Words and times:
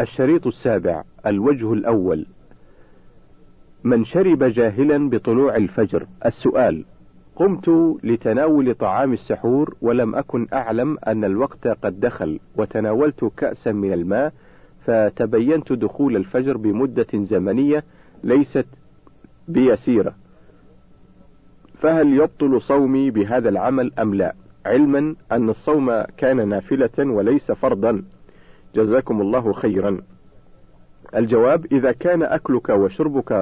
الشريط 0.00 0.46
السابع 0.46 1.04
الوجه 1.26 1.72
الأول. 1.72 2.26
من 3.84 4.04
شرب 4.04 4.44
جاهلا 4.44 5.10
بطلوع 5.10 5.56
الفجر. 5.56 6.06
السؤال 6.26 6.84
قمت 7.36 7.68
لتناول 8.02 8.74
طعام 8.74 9.12
السحور 9.12 9.74
ولم 9.82 10.14
أكن 10.14 10.46
أعلم 10.52 10.98
أن 11.06 11.24
الوقت 11.24 11.68
قد 11.68 12.00
دخل 12.00 12.40
وتناولت 12.56 13.24
كأسا 13.36 13.72
من 13.72 13.92
الماء 13.92 14.32
فتبينت 14.84 15.72
دخول 15.72 16.16
الفجر 16.16 16.56
بمدة 16.56 17.06
زمنية 17.14 17.84
ليست 18.24 18.66
بيسيرة. 19.48 20.14
فهل 21.80 22.14
يبطل 22.14 22.62
صومي 22.62 23.10
بهذا 23.10 23.48
العمل 23.48 23.92
أم 23.98 24.14
لا؟ 24.14 24.34
علما 24.66 25.14
أن 25.32 25.48
الصوم 25.48 26.02
كان 26.02 26.48
نافلة 26.48 26.98
وليس 26.98 27.52
فرضا. 27.52 28.02
جزاكم 28.74 29.20
الله 29.20 29.52
خيرا. 29.52 30.00
الجواب 31.16 31.66
إذا 31.72 31.92
كان 31.92 32.22
أكلك 32.22 32.68
وشربك 32.68 33.32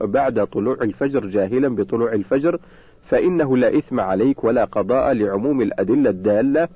بعد 0.00 0.46
طلوع 0.46 0.76
الفجر 0.82 1.26
جاهلا 1.26 1.68
بطلوع 1.68 2.12
الفجر 2.12 2.58
فإنه 3.08 3.56
لا 3.56 3.78
إثم 3.78 4.00
عليك 4.00 4.44
ولا 4.44 4.64
قضاء 4.64 5.12
لعموم 5.12 5.60
الأدلة 5.60 6.10
الدالة 6.10 6.68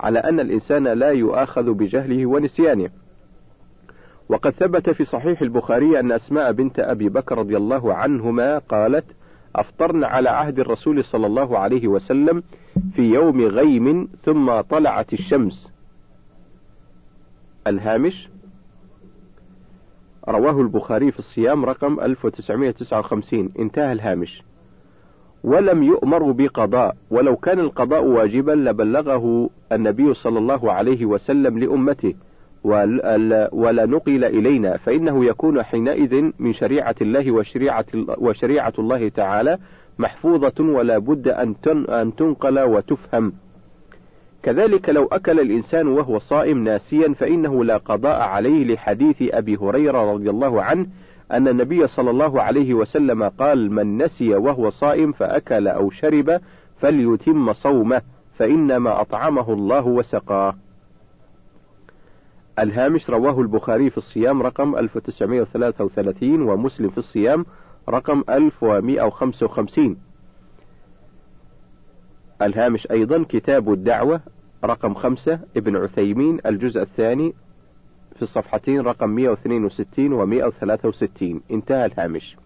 على 0.00 0.18
أن 0.18 0.40
الإنسان 0.40 0.88
لا 0.88 1.10
يؤاخذ 1.10 1.72
بجهله 1.72 2.26
ونسيانه. 2.26 2.90
وقد 4.28 4.50
ثبت 4.50 4.90
في 4.90 5.04
صحيح 5.04 5.42
البخاري 5.42 6.00
أن 6.00 6.12
أسماء 6.12 6.52
بنت 6.52 6.80
أبي 6.80 7.08
بكر 7.08 7.38
رضي 7.38 7.56
الله 7.56 7.94
عنهما 7.94 8.58
قالت 8.58 9.04
أفطرن 9.56 10.04
على 10.04 10.30
عهد 10.30 10.58
الرسول 10.60 11.04
صلى 11.04 11.26
الله 11.26 11.58
عليه 11.58 11.88
وسلم 11.88 12.42
في 12.94 13.02
يوم 13.02 13.40
غيم 13.40 14.08
ثم 14.24 14.60
طلعت 14.60 15.12
الشمس. 15.12 15.73
الهامش. 17.66 18.28
رواه 20.28 20.60
البخاري 20.60 21.12
في 21.12 21.18
الصيام 21.18 21.64
رقم 21.64 22.00
1959 22.00 23.50
انتهى 23.58 23.92
الهامش. 23.92 24.42
ولم 25.44 25.82
يؤمر 25.82 26.32
بقضاء. 26.32 26.96
ولو 27.10 27.36
كان 27.36 27.60
القضاء 27.60 28.04
واجبا 28.04 28.52
لبلغه 28.52 29.50
النبي 29.72 30.14
صلى 30.14 30.38
الله 30.38 30.72
عليه 30.72 31.06
وسلم 31.06 31.58
لأمته. 31.58 32.14
ولا 33.52 33.86
نقل 33.86 34.24
إلينا. 34.24 34.76
فإنه 34.76 35.24
يكون 35.24 35.62
حينئذ 35.62 36.30
من 36.38 36.52
شريعة 36.52 36.94
الله 37.00 37.30
وشريعة, 37.32 37.86
وشريعة 38.18 38.72
الله 38.78 39.08
تعالى 39.08 39.58
محفوظة 39.98 40.54
ولا 40.60 40.98
بد 40.98 41.28
أن 41.28 42.14
تنقل 42.16 42.60
وتفهم. 42.60 43.32
كذلك 44.44 44.88
لو 44.88 45.06
أكل 45.06 45.40
الإنسان 45.40 45.86
وهو 45.88 46.18
صائم 46.18 46.64
ناسيا 46.64 47.14
فإنه 47.14 47.64
لا 47.64 47.76
قضاء 47.76 48.20
عليه 48.20 48.74
لحديث 48.74 49.16
أبي 49.22 49.56
هريرة 49.56 50.12
رضي 50.12 50.30
الله 50.30 50.62
عنه 50.62 50.86
أن 51.32 51.48
النبي 51.48 51.86
صلى 51.86 52.10
الله 52.10 52.42
عليه 52.42 52.74
وسلم 52.74 53.22
قال 53.28 53.72
من 53.72 54.02
نسي 54.02 54.28
وهو 54.34 54.70
صائم 54.70 55.12
فأكل 55.12 55.68
أو 55.68 55.90
شرب 55.90 56.40
فليتم 56.80 57.52
صومه 57.52 58.02
فإنما 58.38 59.00
أطعمه 59.00 59.52
الله 59.52 59.86
وسقاه 59.86 60.54
الهامش 62.58 63.10
رواه 63.10 63.40
البخاري 63.40 63.90
في 63.90 63.98
الصيام 63.98 64.42
رقم 64.42 64.76
1933 64.76 66.42
ومسلم 66.42 66.90
في 66.90 66.98
الصيام 66.98 67.46
رقم 67.88 68.24
1155 68.28 69.96
الهامش 72.42 72.90
أيضا 72.90 73.24
كتاب 73.28 73.72
الدعوة 73.72 74.20
رقم 74.64 74.94
خمسة 74.94 75.38
ابن 75.56 75.76
عثيمين 75.76 76.38
الجزء 76.46 76.82
الثاني 76.82 77.34
في 78.16 78.22
الصفحتين 78.22 78.80
رقم 78.80 79.10
162 79.10 80.12
و 80.12 80.26
163 80.26 81.40
انتهى 81.50 81.86
الهامش. 81.86 82.36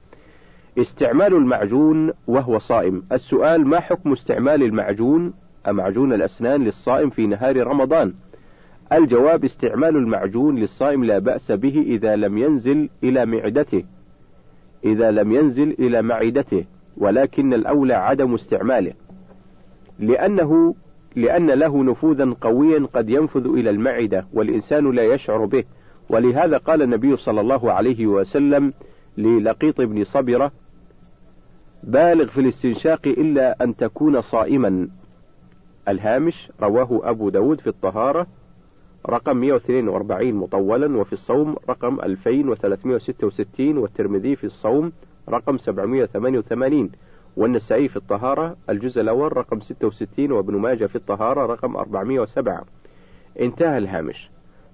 استعمال 0.79 1.35
المعجون 1.35 2.13
وهو 2.27 2.59
صائم. 2.59 3.03
السؤال 3.13 3.67
ما 3.67 3.81
حكم 3.81 4.13
استعمال 4.13 4.63
المعجون؟ 4.63 5.33
معجون 5.69 6.13
الأسنان 6.13 6.65
للصائم 6.65 7.11
في 7.11 7.27
نهار 7.27 7.67
رمضان. 7.67 8.15
الجواب 8.93 9.45
استعمال 9.45 9.97
المعجون 9.97 10.57
للصائم 10.57 11.05
لا 11.05 11.19
بأس 11.19 11.53
به 11.53 11.85
إذا 11.87 12.17
لم 12.17 12.39
ينزل 12.39 12.89
إلى 13.05 13.27
معدته. 13.27 13.85
إذا 14.85 15.11
لم 15.11 15.33
ينزل 15.33 15.71
إلى 15.79 16.03
معدته. 16.03 16.65
ولكن 16.97 17.55
الأولى 17.55 17.95
عدم 17.95 18.35
استعماله. 18.35 18.93
لأنه 19.99 20.75
لأن 21.17 21.51
له 21.51 21.85
نفوذا 21.85 22.35
قويا 22.41 22.87
قد 22.93 23.09
ينفذ 23.09 23.47
إلى 23.47 23.71
المعدة 23.71 24.27
والإنسان 24.33 24.91
لا 24.91 25.03
يشعر 25.03 25.45
به. 25.45 25.65
ولهذا 26.11 26.57
قال 26.57 26.83
النبي 26.83 27.17
صلى 27.17 27.41
الله 27.41 27.73
عليه 27.73 28.07
وسلم 28.07 28.73
للقيط 29.19 29.81
بن 29.81 30.05
صبرة 30.05 30.53
بالغ 31.83 32.27
في 32.27 32.41
الاستنشاق 32.41 33.01
إلا 33.07 33.65
أن 33.65 33.77
تكون 33.77 34.21
صائما. 34.21 34.89
الهامش 35.89 36.51
رواه 36.63 37.01
أبو 37.11 37.29
داود 37.29 37.61
في 37.61 37.67
الطهارة 37.67 38.27
رقم 39.09 39.37
142 39.37 40.35
مطولا 40.35 40.99
وفي 40.99 41.13
الصوم 41.13 41.57
رقم 41.69 42.01
2366 42.01 43.79
والترمذي 43.79 44.37
في 44.37 44.45
الصوم 44.45 44.93
رقم 45.29 45.59
788 45.59 46.91
والنسائي 47.39 47.89
في 47.89 47.97
الطهارة 47.97 48.57
الجزء 48.71 49.01
الأول 49.01 49.37
رقم 49.37 49.61
66 49.61 50.33
وابن 50.33 50.57
ماجه 50.57 50.87
في 50.87 50.97
الطهارة 50.97 51.47
رقم 51.47 51.77
407 51.77 52.65
انتهى 53.41 53.79
الهامش. 53.79 54.31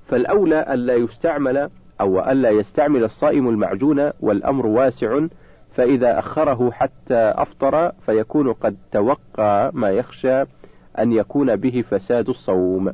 فالأولى 0.08 0.74
ألا 0.74 0.94
يستعمل 0.94 1.70
أو 2.00 2.30
ألا 2.30 2.50
يستعمل 2.50 3.04
الصائم 3.04 3.48
المعجون 3.48 4.10
والأمر 4.20 4.66
واسع 4.66 5.26
فإذا 5.74 6.18
أخره 6.18 6.70
حتى 6.70 7.14
أفطر 7.36 7.92
فيكون 8.06 8.52
قد 8.52 8.76
توقع 8.92 9.70
ما 9.72 9.90
يخشى 9.90 10.42
أن 10.98 11.12
يكون 11.12 11.56
به 11.56 11.84
فساد 11.90 12.28
الصوم. 12.28 12.92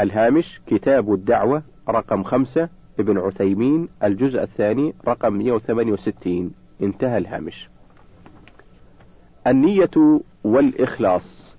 الهامش 0.00 0.60
كتاب 0.66 1.12
الدعوة 1.12 1.62
رقم 1.88 2.22
خمسة 2.22 2.68
ابن 3.00 3.18
عثيمين 3.18 3.88
الجزء 4.04 4.42
الثاني 4.42 4.94
رقم 5.08 5.32
168 5.32 6.54
انتهى 6.82 7.18
الهامش. 7.18 7.68
النية 9.46 10.20
والإخلاص. 10.44 11.56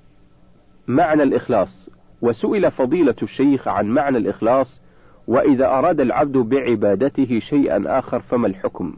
معنى 0.87 1.23
الإخلاص. 1.23 1.89
وسئل 2.21 2.71
فضيلة 2.71 3.15
الشيخ 3.23 3.67
عن 3.67 3.85
معنى 3.87 4.17
الإخلاص 4.17 4.81
وإذا 5.27 5.65
أراد 5.65 5.99
العبد 5.99 6.37
بعبادته 6.37 7.39
شيئا 7.39 7.99
آخر 7.99 8.19
فما 8.19 8.47
الحكم؟ 8.47 8.93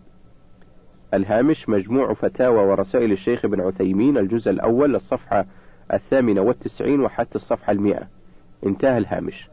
الهامش 1.14 1.70
مجموع 1.70 2.14
فتاوى 2.14 2.60
ورسائل 2.60 3.12
الشيخ 3.12 3.46
ابن 3.46 3.62
عثيمين 3.62 4.18
الجزء 4.18 4.52
الأول 4.52 4.96
الصفحة 4.96 5.46
الثامنة 5.94 6.42
والتسعين 6.42 7.02
وحتى 7.02 7.36
الصفحة 7.36 7.72
المئة. 7.72 8.08
انتهى 8.66 8.98
الهامش. 8.98 9.50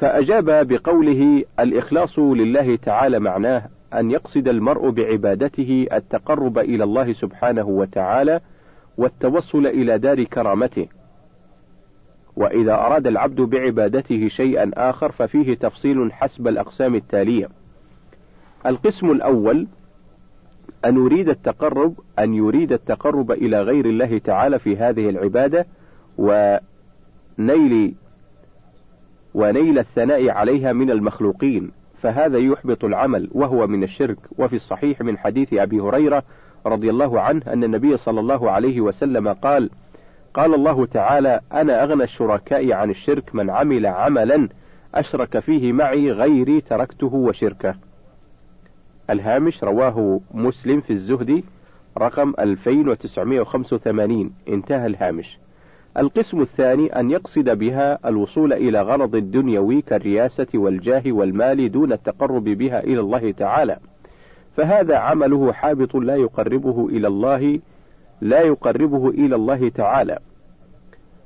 فأجاب 0.00 0.68
بقوله 0.68 1.44
الإخلاص 1.60 2.18
لله 2.18 2.76
تعالى 2.76 3.18
معناه 3.18 3.62
أن 3.94 4.10
يقصد 4.10 4.48
المرء 4.48 4.90
بعبادته 4.90 5.86
التقرب 5.92 6.58
إلى 6.58 6.84
الله 6.84 7.12
سبحانه 7.12 7.64
وتعالى 7.68 8.40
والتوصل 8.98 9.66
إلى 9.66 9.98
دار 9.98 10.24
كرامته. 10.24 10.86
وإذا 12.36 12.74
أراد 12.74 13.06
العبد 13.06 13.40
بعبادته 13.40 14.28
شيئا 14.28 14.70
آخر 14.74 15.12
ففيه 15.12 15.54
تفصيل 15.54 16.12
حسب 16.12 16.48
الأقسام 16.48 16.94
التالية. 16.94 17.48
القسم 18.66 19.10
الأول 19.10 19.66
أن 20.84 20.96
يريد 20.96 21.28
التقرب 21.28 21.94
أن 22.18 22.34
يريد 22.34 22.72
التقرب 22.72 23.32
إلى 23.32 23.62
غير 23.62 23.86
الله 23.86 24.18
تعالى 24.18 24.58
في 24.58 24.76
هذه 24.76 25.08
العبادة 25.08 25.66
ونيل 26.18 27.94
ونيل 29.34 29.78
الثناء 29.78 30.30
عليها 30.30 30.72
من 30.72 30.90
المخلوقين 30.90 31.70
فهذا 32.02 32.38
يحبط 32.38 32.84
العمل 32.84 33.28
وهو 33.32 33.66
من 33.66 33.82
الشرك. 33.82 34.18
وفي 34.38 34.56
الصحيح 34.56 35.00
من 35.00 35.18
حديث 35.18 35.54
أبي 35.54 35.80
هريرة 35.80 36.22
رضي 36.66 36.90
الله 36.90 37.20
عنه 37.20 37.42
أن 37.46 37.64
النبي 37.64 37.96
صلى 37.96 38.20
الله 38.20 38.50
عليه 38.50 38.80
وسلم 38.80 39.28
قال 39.28 39.70
قال 40.34 40.54
الله 40.54 40.86
تعالى 40.86 41.40
أنا 41.52 41.82
أغنى 41.84 42.04
الشركاء 42.04 42.72
عن 42.72 42.90
الشرك 42.90 43.34
من 43.34 43.50
عمل 43.50 43.86
عملا 43.86 44.48
أشرك 44.94 45.38
فيه 45.38 45.72
معي 45.72 46.10
غيري 46.10 46.60
تركته 46.60 47.14
وشركه. 47.14 47.74
الهامش 49.10 49.64
رواه 49.64 50.20
مسلم 50.34 50.80
في 50.80 50.92
الزهد 50.92 51.42
رقم 51.98 52.34
2985 52.38 54.32
انتهى 54.48 54.86
الهامش. 54.86 55.38
القسم 55.96 56.40
الثاني 56.40 57.00
أن 57.00 57.10
يقصد 57.10 57.58
بها 57.58 58.08
الوصول 58.08 58.52
إلى 58.52 58.82
غرض 58.82 59.14
الدنيوي 59.14 59.82
كالرياسة 59.82 60.46
والجاه 60.54 61.02
والمال 61.06 61.72
دون 61.72 61.92
التقرب 61.92 62.44
بها 62.44 62.84
إلى 62.84 63.00
الله 63.00 63.30
تعالى، 63.32 63.78
فهذا 64.56 64.96
عمله 64.96 65.52
حابط 65.52 65.96
لا 65.96 66.16
يقربه 66.16 66.88
إلى 66.88 67.08
الله 67.08 67.60
لا 68.20 68.40
يقربه 68.40 69.08
إلى 69.08 69.36
الله 69.36 69.68
تعالى. 69.68 70.18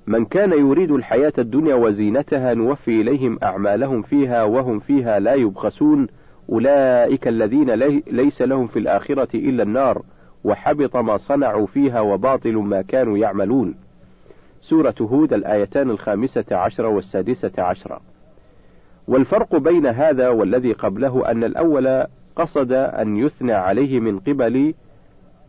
من 0.06 0.24
كان 0.24 0.52
يريد 0.52 0.90
الحياة 0.90 1.32
الدنيا 1.38 1.74
وزينتها 1.74 2.54
نوفي 2.54 3.00
إليهم 3.00 3.38
أعمالهم 3.42 4.02
فيها 4.02 4.44
وهم 4.44 4.78
فيها 4.78 5.18
لا 5.18 5.34
يبخسون. 5.34 6.06
أولئك 6.50 7.28
الذين 7.28 7.70
ليس 8.06 8.42
لهم 8.42 8.66
في 8.66 8.78
الآخرة 8.78 9.28
إلا 9.34 9.62
النار 9.62 10.02
وحبط 10.44 10.96
ما 10.96 11.16
صنعوا 11.16 11.66
فيها 11.66 12.00
وباطل 12.00 12.54
ما 12.54 12.82
كانوا 12.82 13.18
يعملون. 13.18 13.74
سورة 14.68 14.94
هود 15.00 15.32
الآيتان 15.32 15.90
الخامسة 15.90 16.44
عشرة 16.50 16.88
والسادسة 16.88 17.52
عشرة 17.58 18.00
والفرق 19.08 19.56
بين 19.56 19.86
هذا 19.86 20.28
والذي 20.28 20.72
قبله 20.72 21.30
أن 21.30 21.44
الأول 21.44 22.04
قصد 22.36 22.72
أن 22.72 23.16
يثنى 23.16 23.52
عليه 23.52 24.00
من 24.00 24.18
قبل 24.18 24.74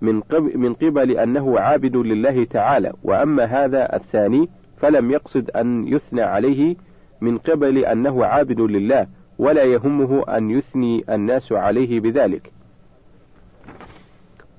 من 0.01 0.21
قبل, 0.21 0.57
من 0.57 0.73
قبل 0.73 1.11
أنه 1.11 1.59
عابد 1.59 1.95
لله 1.95 2.43
تعالى 2.43 2.93
وأما 3.03 3.43
هذا 3.43 3.95
الثاني 3.95 4.49
فلم 4.77 5.11
يقصد 5.11 5.49
أن 5.49 5.87
يثنى 5.87 6.21
عليه 6.21 6.75
من 7.21 7.37
قبل 7.37 7.77
أنه 7.85 8.25
عابد 8.25 8.59
لله 8.59 9.07
ولا 9.39 9.63
يهمه 9.63 10.23
أن 10.37 10.49
يثني 10.49 11.03
الناس 11.09 11.51
عليه 11.51 11.99
بذلك. 11.99 12.51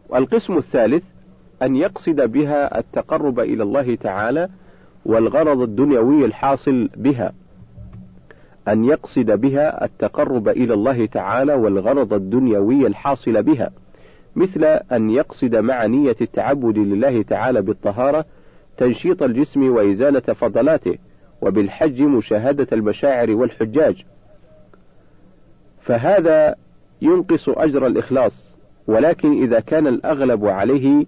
والقسم 0.08 0.58
الثالث 0.58 1.04
أن 1.62 1.76
يقصد 1.76 2.20
بها 2.20 2.78
التقرب 2.78 3.40
إلى 3.40 3.62
الله 3.62 3.94
تعالى 3.94 4.48
والغرض 5.06 5.60
الدنيوي 5.60 6.24
الحاصل 6.24 6.88
بها. 6.96 7.32
أن 8.68 8.84
يقصد 8.84 9.30
بها 9.30 9.84
التقرب 9.84 10.48
إلى 10.48 10.74
الله 10.74 11.06
تعالى 11.06 11.54
والغرض 11.54 12.12
الدنيوي 12.12 12.86
الحاصل 12.86 13.42
بها. 13.42 13.70
مثل 14.36 14.64
أن 14.64 15.10
يقصد 15.10 15.56
مع 15.56 15.86
نية 15.86 16.16
التعبد 16.20 16.78
لله 16.78 17.22
تعالى 17.22 17.62
بالطهارة 17.62 18.24
تنشيط 18.76 19.22
الجسم 19.22 19.70
وإزالة 19.70 20.20
فضلاته 20.20 20.98
وبالحج 21.42 22.02
مشاهدة 22.02 22.66
المشاعر 22.72 23.30
والحجاج. 23.30 24.04
فهذا 25.82 26.54
ينقص 27.02 27.48
أجر 27.48 27.86
الإخلاص 27.86 28.56
ولكن 28.86 29.42
إذا 29.42 29.60
كان 29.60 29.86
الأغلب 29.86 30.46
عليه 30.46 31.06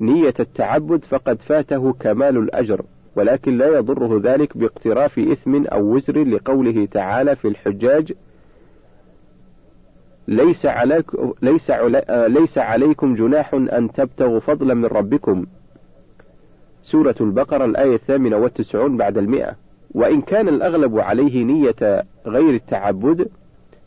نية 0.00 0.34
التعبد 0.40 1.04
فقد 1.04 1.42
فاته 1.42 1.92
كمال 1.92 2.36
الأجر 2.36 2.82
ولكن 3.16 3.58
لا 3.58 3.66
يضره 3.66 4.20
ذلك 4.24 4.56
باقتراف 4.56 5.18
إثم 5.18 5.64
أو 5.66 5.94
وزر 5.94 6.24
لقوله 6.24 6.86
تعالى 6.86 7.36
في 7.36 7.48
الحجاج 7.48 8.12
ليس 10.28 10.66
عليكم 10.66 11.32
ليس 11.42 11.70
ليس 12.10 12.58
عليكم 12.58 13.14
جناح 13.14 13.54
أن 13.54 13.92
تبتغوا 13.92 14.40
فضلا 14.40 14.74
من 14.74 14.84
ربكم. 14.84 15.46
سورة 16.82 17.14
البقرة 17.20 17.64
الآية 17.64 17.94
الثامنة 17.94 18.36
والتسعون 18.36 18.96
بعد 18.96 19.18
المئة. 19.18 19.56
وإن 19.94 20.20
كان 20.20 20.48
الأغلب 20.48 20.98
عليه 20.98 21.44
نية 21.44 22.04
غير 22.26 22.54
التعبد 22.54 23.28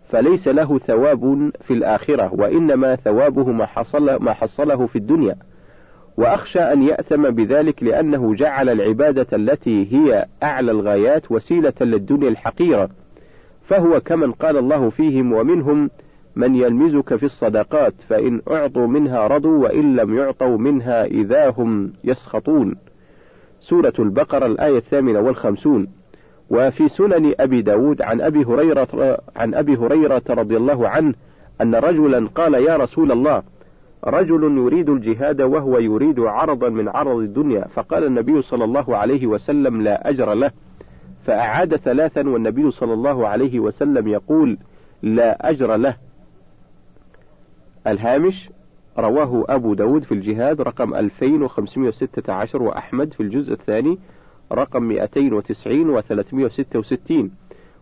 فليس 0.09 0.47
له 0.47 0.79
ثواب 0.79 1.51
في 1.61 1.73
الآخرة 1.73 2.33
وإنما 2.33 2.95
ثوابه 2.95 3.51
ما 3.51 3.65
حصل 3.65 4.15
ما 4.15 4.33
حصله 4.33 4.87
في 4.87 4.95
الدنيا. 4.95 5.35
وأخشى 6.19 6.59
أن 6.59 6.83
يأثم 6.83 7.29
بذلك 7.29 7.83
لأنه 7.83 8.35
جعل 8.35 8.69
العبادة 8.69 9.27
التي 9.33 9.93
هي 9.93 10.25
أعلى 10.43 10.71
الغايات 10.71 11.31
وسيلة 11.31 11.73
للدنيا 11.81 12.29
الحقيرة. 12.29 12.89
فهو 13.67 13.99
كمن 13.99 14.31
قال 14.31 14.57
الله 14.57 14.89
فيهم 14.89 15.33
ومنهم 15.33 15.89
من 16.35 16.55
يلمزك 16.55 17.15
في 17.15 17.23
الصدقات 17.25 17.93
فإن 18.07 18.41
أعطوا 18.51 18.87
منها 18.87 19.27
رضوا 19.27 19.57
وإن 19.57 19.95
لم 19.95 20.17
يعطوا 20.17 20.57
منها 20.57 21.05
إذا 21.05 21.49
هم 21.57 21.93
يسخطون 22.03 22.75
سورة 23.59 23.93
البقرة 23.99 24.45
الآية 24.45 24.77
الثامنة 24.77 25.19
والخمسون 25.19 25.87
وفي 26.49 26.87
سنن 26.87 27.33
أبي 27.39 27.61
داود 27.61 28.01
عن 28.01 28.21
أبي 28.21 28.45
هريرة 28.45 29.17
عن 29.35 29.53
أبي 29.53 29.75
هريرة 29.77 30.21
رضي 30.29 30.57
الله 30.57 30.89
عنه 30.89 31.13
أن 31.61 31.75
رجلا 31.75 32.27
قال 32.35 32.53
يا 32.53 32.77
رسول 32.77 33.11
الله 33.11 33.43
رجل 34.03 34.57
يريد 34.57 34.89
الجهاد 34.89 35.41
وهو 35.41 35.79
يريد 35.79 36.19
عرضا 36.19 36.69
من 36.69 36.89
عرض 36.89 37.17
الدنيا. 37.17 37.67
فقال 37.67 38.03
النبي 38.03 38.41
صلى 38.41 38.63
الله 38.63 38.97
عليه 38.97 39.27
وسلم 39.27 39.81
لا 39.81 40.09
أجر 40.09 40.33
له. 40.33 40.51
فأعاد 41.25 41.75
ثلاثا 41.75 42.29
والنبي 42.29 42.71
صلى 42.71 42.93
الله 42.93 43.27
عليه 43.27 43.59
وسلم 43.59 44.07
يقول 44.07 44.57
لا 45.01 45.49
أجر 45.49 45.75
له. 45.75 45.97
الهامش 47.87 48.49
رواه 48.97 49.45
أبو 49.49 49.73
داود 49.73 50.03
في 50.03 50.13
الجهاد 50.13 50.61
رقم 50.61 50.93
2516 50.93 52.63
وأحمد 52.63 53.13
في 53.13 53.23
الجزء 53.23 53.53
الثاني 53.53 53.97
رقم 54.51 54.83
290 54.83 56.01
و366 56.01 57.29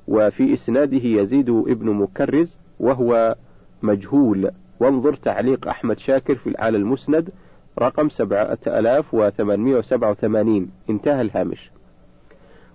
وفي 0.07 0.53
إسناده 0.53 1.03
يزيد 1.03 1.49
ابن 1.49 1.89
مكرز 1.89 2.57
وهو 2.79 3.35
مجهول. 3.83 4.51
وانظر 4.79 5.15
تعليق 5.15 5.67
أحمد 5.67 5.99
شاكر 5.99 6.35
في 6.35 6.53
على 6.59 6.77
المسند 6.77 7.29
رقم 7.79 8.09
7887 8.09 10.69
انتهى 10.89 11.21
الهامش. 11.21 11.71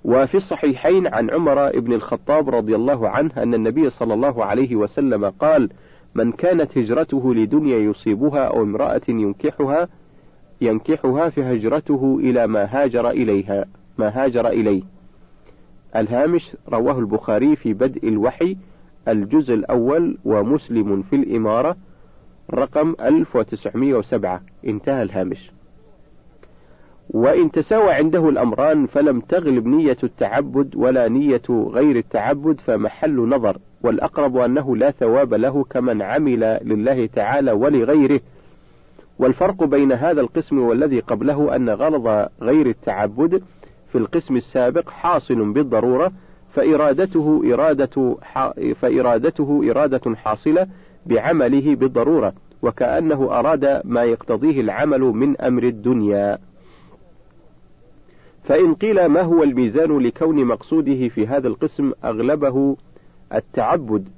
وفي 0.05 0.37
الصحيحين 0.37 1.07
عن 1.07 1.31
عمر 1.31 1.81
بن 1.81 1.93
الخطاب 1.93 2.51
رضي 2.51 2.75
الله 2.75 3.09
عنه 3.09 3.31
أن 3.37 3.55
النبي 3.55 3.91
صلى 3.91 4.15
الله 4.15 4.45
عليه 4.45 4.77
وسلم 4.77 5.25
قال 5.25 5.71
من 6.15 6.33
كانت 6.33 6.79
هجرته 6.79 7.35
لدنيا 7.35 7.79
يصيبها 7.79 8.45
أو 8.45 8.63
امرأة 8.63 9.01
ينكحها 9.09 9.89
ينكحها 10.61 11.29
فهجرته 11.29 12.19
إلى 12.21 12.47
ما 12.47 12.65
هاجر 12.65 13.11
إليها 13.11 13.65
ما 13.99 14.09
هاجر 14.25 14.49
إليه. 14.49 14.83
الهامش 15.97 16.57
رواه 16.69 16.99
البخاري 16.99 17.57
في 17.57 17.75
بدء 17.75 18.09
الوحي 18.09 18.57
الجزء 19.09 19.55
الأول 19.55 20.19
ومسلم 20.25 21.03
في 21.03 21.17
الإمارة 21.17 21.77
رقم 22.55 22.95
1907 23.01 24.41
انتهى 24.67 25.03
الهامش. 25.03 25.51
وإن 27.11 27.51
تساوى 27.51 27.93
عنده 27.93 28.29
الأمران 28.29 28.87
فلم 28.87 29.21
تغلب 29.21 29.67
نية 29.67 29.97
التعبد 30.05 30.77
ولا 30.77 31.09
نية 31.09 31.43
غير 31.51 31.97
التعبد 31.97 32.61
فمحل 32.61 33.17
نظر. 33.17 33.59
والأقرب 33.83 34.37
أنه 34.37 34.77
لا 34.77 34.91
ثواب 34.91 35.35
له 35.35 35.65
كمن 35.65 36.03
عمل 36.03 36.59
لله 36.63 37.07
تعالى 37.07 37.53
ولغيره. 37.53 38.21
والفرق 39.19 39.65
بين 39.65 39.93
هذا 39.93 40.21
القسم 40.21 40.59
والذي 40.59 41.01
قبله 41.01 41.57
أن 41.57 41.71
غرض 41.71 42.29
غير 42.43 42.67
التعبد 42.67 43.43
في 43.93 43.99
القسم 43.99 44.37
السابق 44.37 44.91
حاصل 44.91 45.53
بالضرورة 45.53 46.13
فإرادته 46.55 47.43
إرادة 47.55 48.17
فإرادته 48.75 49.71
إرادة 49.71 50.15
حاصلة 50.15 50.67
بعمله 51.07 51.75
بالضرورة. 51.75 52.33
وكأنه 52.63 53.39
أراد 53.39 53.81
ما 53.85 54.03
يقتضيه 54.03 54.61
العمل 54.61 55.01
من 55.01 55.41
أمر 55.41 55.63
الدنيا. 55.63 56.39
فإن 58.45 58.75
قيل 58.75 59.07
ما 59.07 59.23
هو 59.23 59.43
الميزان 59.43 59.99
لكون 59.99 60.45
مقصوده 60.45 61.09
في 61.09 61.27
هذا 61.27 61.49
القسم 61.49 61.93
أغلبه 62.05 62.77
التعبد 63.35 64.09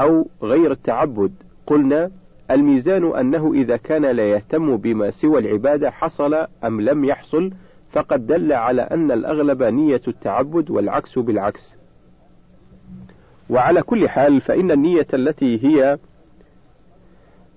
أو 0.00 0.26
غير 0.42 0.72
التعبد. 0.72 1.32
قلنا 1.66 2.10
الميزان 2.50 3.18
أنه 3.18 3.52
إذا 3.54 3.76
كان 3.76 4.02
لا 4.02 4.30
يهتم 4.30 4.76
بما 4.76 5.10
سوى 5.10 5.40
العبادة 5.40 5.90
حصل 5.90 6.34
أم 6.64 6.80
لم 6.80 7.04
يحصل 7.04 7.50
فقد 7.92 8.26
دل 8.26 8.52
على 8.52 8.82
أن 8.82 9.12
الأغلب 9.12 9.62
نية 9.62 10.00
التعبد 10.08 10.70
والعكس 10.70 11.18
بالعكس. 11.18 11.74
وعلى 13.50 13.82
كل 13.82 14.08
حال 14.08 14.40
فإن 14.40 14.70
النية 14.70 15.06
التي 15.14 15.64
هي 15.66 15.98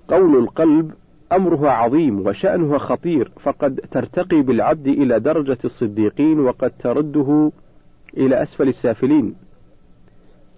قول 0.07 0.35
القلب 0.43 0.91
أمرها 1.31 1.71
عظيم 1.71 2.27
وشأنها 2.27 2.77
خطير 2.77 3.31
فقد 3.43 3.79
ترتقي 3.91 4.41
بالعبد 4.41 4.87
إلى 4.87 5.19
درجة 5.19 5.57
الصديقين 5.65 6.39
وقد 6.39 6.71
ترده 6.79 7.51
إلى 8.17 8.43
أسفل 8.43 8.67
السافلين. 8.67 9.35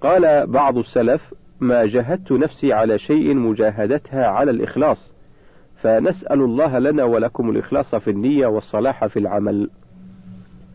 قال 0.01 0.47
بعض 0.47 0.77
السلف 0.77 1.33
ما 1.59 1.85
جهدت 1.85 2.31
نفسي 2.31 2.73
على 2.73 2.99
شيء 2.99 3.33
مجاهدتها 3.33 4.27
على 4.27 4.51
الإخلاص 4.51 5.13
فنسأل 5.81 6.41
الله 6.41 6.79
لنا 6.79 7.03
ولكم 7.03 7.49
الإخلاص 7.49 7.95
في 7.95 8.09
النية 8.09 8.47
والصلاح 8.47 9.05
في 9.05 9.19
العمل. 9.19 9.69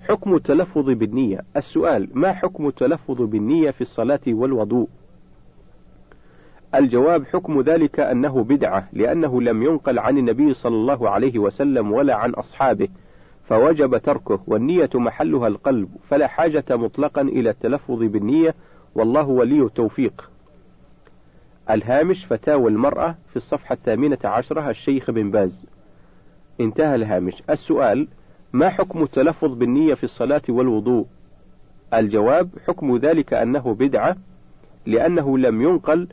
حكم 0.08 0.34
التلفظ 0.34 0.90
بالنية. 0.90 1.40
السؤال 1.56 2.08
ما 2.14 2.32
حكم 2.32 2.68
التلفظ 2.68 3.22
بالنية 3.22 3.70
في 3.70 3.80
الصلاة 3.80 4.20
والوضوء؟ 4.28 4.88
الجواب 6.74 7.26
حكم 7.26 7.60
ذلك 7.60 8.00
أنه 8.00 8.44
بدعة 8.44 8.88
لأنه 8.92 9.42
لم 9.42 9.62
ينقل 9.62 9.98
عن 9.98 10.18
النبي 10.18 10.54
صلى 10.54 10.74
الله 10.74 11.10
عليه 11.10 11.38
وسلم 11.38 11.92
ولا 11.92 12.14
عن 12.14 12.30
أصحابه 12.30 12.88
فوجب 13.44 13.96
تركه 13.98 14.40
والنية 14.46 14.90
محلها 14.94 15.48
القلب 15.48 15.88
فلا 16.08 16.26
حاجة 16.26 16.64
مطلقا 16.70 17.20
إلى 17.20 17.50
التلفظ 17.50 17.98
بالنية 18.02 18.54
والله 18.94 19.28
ولي 19.28 19.62
التوفيق 19.62 20.30
الهامش 21.70 22.26
فتاوى 22.26 22.70
المرأة 22.70 23.14
في 23.30 23.36
الصفحة 23.36 23.72
الثامنة 23.72 24.18
عشرة 24.24 24.70
الشيخ 24.70 25.10
بن 25.10 25.30
باز. 25.30 25.66
انتهى 26.60 26.94
الهامش. 26.94 27.42
السؤال 27.50 28.08
ما 28.52 28.68
حكم 28.68 29.02
التلفظ 29.02 29.54
بالنية 29.54 29.94
في 29.94 30.04
الصلاة 30.04 30.42
والوضوء؟ 30.48 31.06
الجواب 31.94 32.48
حكم 32.66 32.96
ذلك 32.96 33.34
أنه 33.34 33.74
بدعة 33.74 34.16
لأنه 34.86 35.38
لم 35.38 35.62
ينقل 35.62 36.08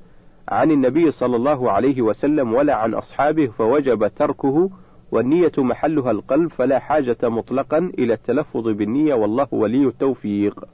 عن 0.49 0.71
النبي 0.71 1.11
صلى 1.11 1.35
الله 1.35 1.71
عليه 1.71 2.01
وسلم 2.01 2.53
ولا 2.53 2.75
عن 2.75 2.93
أصحابه 2.93 3.47
فوجب 3.47 4.07
تركه 4.07 4.69
والنية 5.11 5.51
محلها 5.57 6.11
القلب 6.11 6.51
فلا 6.51 6.79
حاجة 6.79 7.17
مطلقا 7.23 7.77
إلى 7.77 8.13
التلفظ 8.13 8.67
بالنية 8.67 9.13
والله 9.13 9.47
ولي 9.51 9.87
التوفيق. 9.87 10.65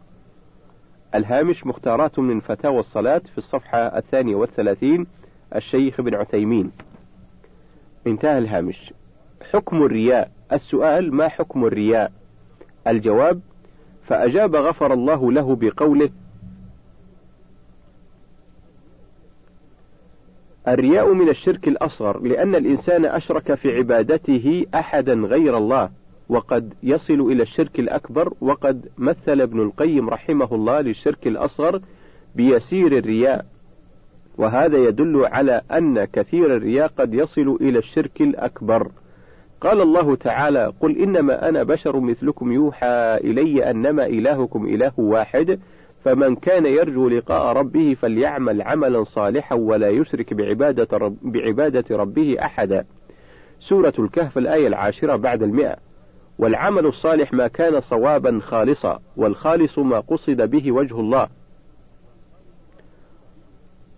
الهامش 1.15 1.65
مختارات 1.65 2.19
من 2.19 2.39
فتاوى 2.39 2.79
الصلاة 2.79 3.21
في 3.31 3.38
الصفحة 3.38 3.77
الثانية 3.77 4.36
والثلاثين 4.36 5.07
الشيخ 5.55 6.01
بن 6.01 6.15
عثيمين. 6.15 6.71
انتهى 8.07 8.38
الهامش. 8.38 8.93
حكم 9.51 9.83
الرياء 9.83 10.31
السؤال 10.53 11.13
ما 11.13 11.27
حكم 11.27 11.65
الرياء؟ 11.65 12.12
الجواب 12.88 13.41
فأجاب 14.03 14.55
غفر 14.55 14.93
الله 14.93 15.31
له 15.31 15.55
بقوله 15.55 16.09
الرياء 20.67 21.13
من 21.13 21.29
الشرك 21.29 21.67
الأصغر 21.67 22.19
لأن 22.21 22.55
الإنسان 22.55 23.05
أشرك 23.05 23.53
في 23.53 23.77
عبادته 23.77 24.65
أحدا 24.75 25.13
غير 25.13 25.57
الله 25.57 25.89
وقد 26.29 26.74
يصل 26.83 27.21
إلى 27.31 27.43
الشرك 27.43 27.79
الأكبر 27.79 28.33
وقد 28.41 28.86
مثل 28.97 29.41
ابن 29.41 29.62
القيم 29.62 30.09
رحمه 30.09 30.55
الله 30.55 30.81
للشرك 30.81 31.27
الأصغر 31.27 31.81
بيسير 32.36 32.97
الرياء. 32.97 33.45
وهذا 34.38 34.77
يدل 34.77 35.25
على 35.25 35.62
أن 35.71 36.05
كثير 36.05 36.55
الرياء 36.55 36.88
قد 36.97 37.13
يصل 37.13 37.57
إلى 37.62 37.79
الشرك 37.79 38.21
الأكبر. 38.21 38.91
قال 39.62 39.81
الله 39.81 40.15
تعالى 40.15 40.74
قل 40.81 40.97
إنما 40.97 41.50
أنا 41.50 41.63
بشر 41.63 42.00
مثلكم 42.00 42.51
يوحى 42.51 43.17
إلي 43.24 43.69
أنما 43.69 44.05
إلهكم 44.05 44.65
إله 44.65 44.91
واحد 44.97 45.59
فمن 46.08 46.36
كان 46.36 46.66
يرجو 46.66 47.10
لقاء 47.10 47.54
ربه 47.58 47.94
فليعمل 48.02 48.62
عملا 48.62 49.04
صالحا 49.04 49.56
ولا 49.56 49.90
يشرك 49.90 50.34
بعبادة, 50.34 50.98
رب 50.98 51.18
بعبادة 51.22 51.98
ربه 51.98 52.36
أحدا. 52.42 52.86
سورة 53.60 53.94
الكهف 54.00 54.38
الآية 54.38 54.68
العاشرة 54.68 55.16
بعد 55.16 55.44
المئة. 55.44 55.76
والعمل 56.40 56.86
الصالح 56.86 57.34
ما 57.34 57.48
كان 57.48 57.80
صوابا 57.80 58.40
خالصا 58.40 59.00
والخالص 59.18 59.80
ما 59.80 60.00
قصد 60.00 60.42
به 60.42 60.72
وجه 60.72 61.00
الله. 61.00 61.28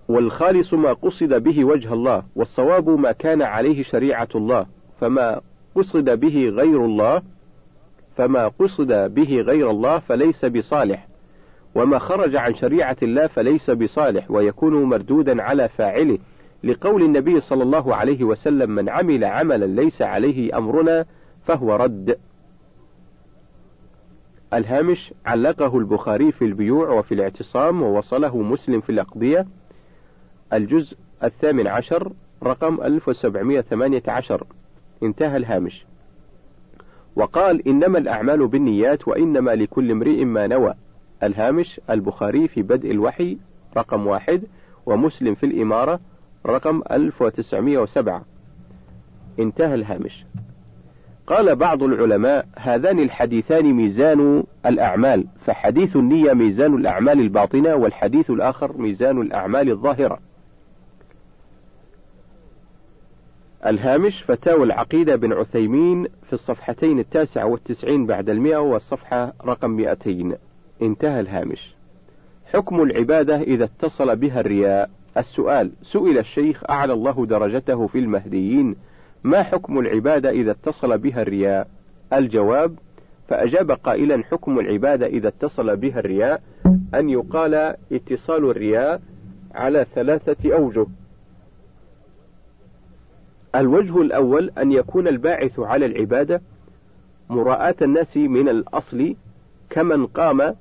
والخالص 0.08 0.74
ما 0.74 0.94
قصد 0.94 1.34
به 1.34 1.66
وجه 1.66 1.94
الله 1.94 2.24
والصواب 2.36 2.90
ما 2.90 3.12
كان 3.12 3.42
عليه 3.42 3.84
شريعة 3.84 4.30
الله. 4.36 4.66
فما 5.00 5.42
قصد 5.76 6.10
به 6.10 6.50
غير 6.50 6.86
الله 6.86 7.22
فما 8.16 8.48
قصد 8.48 9.14
به 9.14 9.42
غير 9.42 9.72
الله 9.72 10.00
فليس 10.00 10.46
بصالح. 10.46 11.09
وما 11.76 12.00
خرج 12.00 12.36
عن 12.36 12.56
شريعة 12.56 12.98
الله 13.04 13.28
فليس 13.28 13.70
بصالح 13.70 14.32
ويكون 14.32 14.84
مردودا 14.84 15.44
على 15.44 15.70
فاعله 15.70 16.18
لقول 16.64 17.04
النبي 17.04 17.42
صلى 17.42 17.64
الله 17.64 17.96
عليه 17.96 18.24
وسلم 18.24 18.72
من 18.72 18.90
عمل 18.90 19.24
عملا 19.24 19.66
ليس 19.66 20.02
عليه 20.02 20.58
أمرنا 20.58 21.06
فهو 21.46 21.76
رد. 21.76 22.18
الهامش 24.54 25.14
علقه 25.26 25.78
البخاري 25.78 26.32
في 26.32 26.46
البيوع 26.46 26.90
وفي 26.90 27.14
الاعتصام 27.14 27.82
ووصله 27.82 28.38
مسلم 28.38 28.82
في 28.82 28.92
الأقضية. 28.92 29.46
الجزء 30.54 30.98
الثامن 31.24 31.68
عشر 31.68 32.12
رقم 32.44 32.82
1718 32.82 34.44
انتهى 35.04 35.38
الهامش. 35.38 35.86
وقال 37.16 37.68
إنما 37.68 37.98
الأعمال 37.98 38.48
بالنيات 38.48 39.08
وإنما 39.08 39.52
لكل 39.52 39.92
امرئ 39.92 40.24
ما 40.24 40.48
نوى. 40.48 40.74
الهامش 41.24 41.82
البخاري 41.90 42.48
في 42.48 42.62
بدء 42.62 42.92
الوحي 42.92 43.38
رقم 43.78 44.08
واحد 44.08 44.44
ومسلم 44.86 45.36
في 45.36 45.46
الإمارة 45.46 46.00
رقم 46.46 46.82
1907 46.92 48.26
انتهى 49.40 49.76
الهامش. 49.76 50.26
قال 51.28 51.56
بعض 51.56 51.84
العلماء 51.84 52.48
هذان 52.58 53.00
الحديثان 53.00 53.74
ميزان 53.74 54.44
الأعمال 54.66 55.26
فحديث 55.46 55.96
النية 55.96 56.34
ميزان 56.34 56.74
الأعمال 56.76 57.20
الباطنة 57.20 57.76
والحديث 57.76 58.30
الآخر 58.30 58.78
ميزان 58.78 59.22
الأعمال 59.22 59.72
الظاهرة. 59.72 60.20
الهامش 63.66 64.24
فتاوى 64.24 64.64
العقيدة 64.64 65.16
بن 65.16 65.34
عثيمين 65.34 66.04
في 66.04 66.34
الصفحتين 66.34 67.00
التاسعة 67.00 67.46
والتسعين 67.46 68.06
بعد 68.06 68.30
المئة 68.30 68.58
والصفحة 68.58 69.34
رقم 69.46 69.72
مئتين. 69.72 70.36
انتهى 70.82 71.20
الهامش. 71.20 71.76
حكم 72.54 72.82
العبادة 72.82 73.36
إذا 73.42 73.64
اتصل 73.64 74.16
بها 74.16 74.40
الرياء. 74.40 74.90
السؤال 75.18 75.72
سئل 75.82 76.18
الشيخ 76.18 76.70
أعلى 76.70 76.94
الله 76.94 77.26
درجته 77.26 77.88
في 77.88 78.00
المهديين. 78.00 78.76
ما 79.24 79.44
حكم 79.44 79.80
العبادة 79.80 80.30
إذا 80.30 80.52
اتصل 80.52 80.98
بها 80.98 81.22
الرياء؟ 81.22 81.68
الجواب 82.14 82.76
فأجاب 83.28 83.72
قائلا 83.72 84.24
حكم 84.24 84.60
العبادة 84.60 85.06
إذا 85.06 85.28
اتصل 85.28 85.78
بها 85.78 86.00
الرياء 86.00 86.42
أن 86.94 87.10
يقال 87.10 87.76
اتصال 87.92 88.50
الرياء 88.50 89.02
على 89.56 89.86
ثلاثة 89.96 90.56
أوجه. 90.56 90.86
الوجه 93.56 94.02
الأول 94.02 94.52
أن 94.58 94.72
يكون 94.72 95.08
الباعث 95.08 95.60
على 95.60 95.86
العبادة 95.86 96.42
مراءاة 97.30 97.76
الناس 97.82 98.18
من 98.18 98.50
الأصل 98.50 99.16
كمن 99.70 100.06
قام 100.06 100.56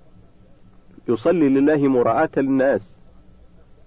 يصلي 1.09 1.49
لله 1.49 1.89
مراءاة 1.89 2.31
للناس 2.37 2.99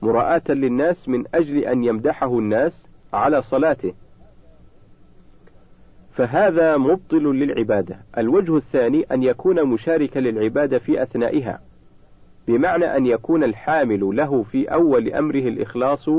مراءاة 0.02 0.42
للناس 0.50 1.10
من 1.10 1.24
أجل 1.36 1.58
أن 1.58 1.84
يمدحه 1.84 2.40
الناس 2.40 2.88
على 3.14 3.42
صلاته. 3.42 3.94
فهذا 6.14 6.78
مبطل 6.78 7.24
للعبادة. 7.24 7.98
الوجه 8.18 8.58
الثاني 8.58 9.04
أن 9.12 9.24
يكون 9.24 9.64
مشاركا 9.64 10.20
للعبادة 10.20 10.80
في 10.80 11.04
أثنائها 11.04 11.62
بمعنى 12.48 12.86
أن 12.98 13.06
يكون 13.06 13.44
الحامل 13.44 14.16
له 14.16 14.44
في 14.44 14.74
أول 14.74 15.14
أمره 15.14 15.48
الإخلاص 15.48 16.10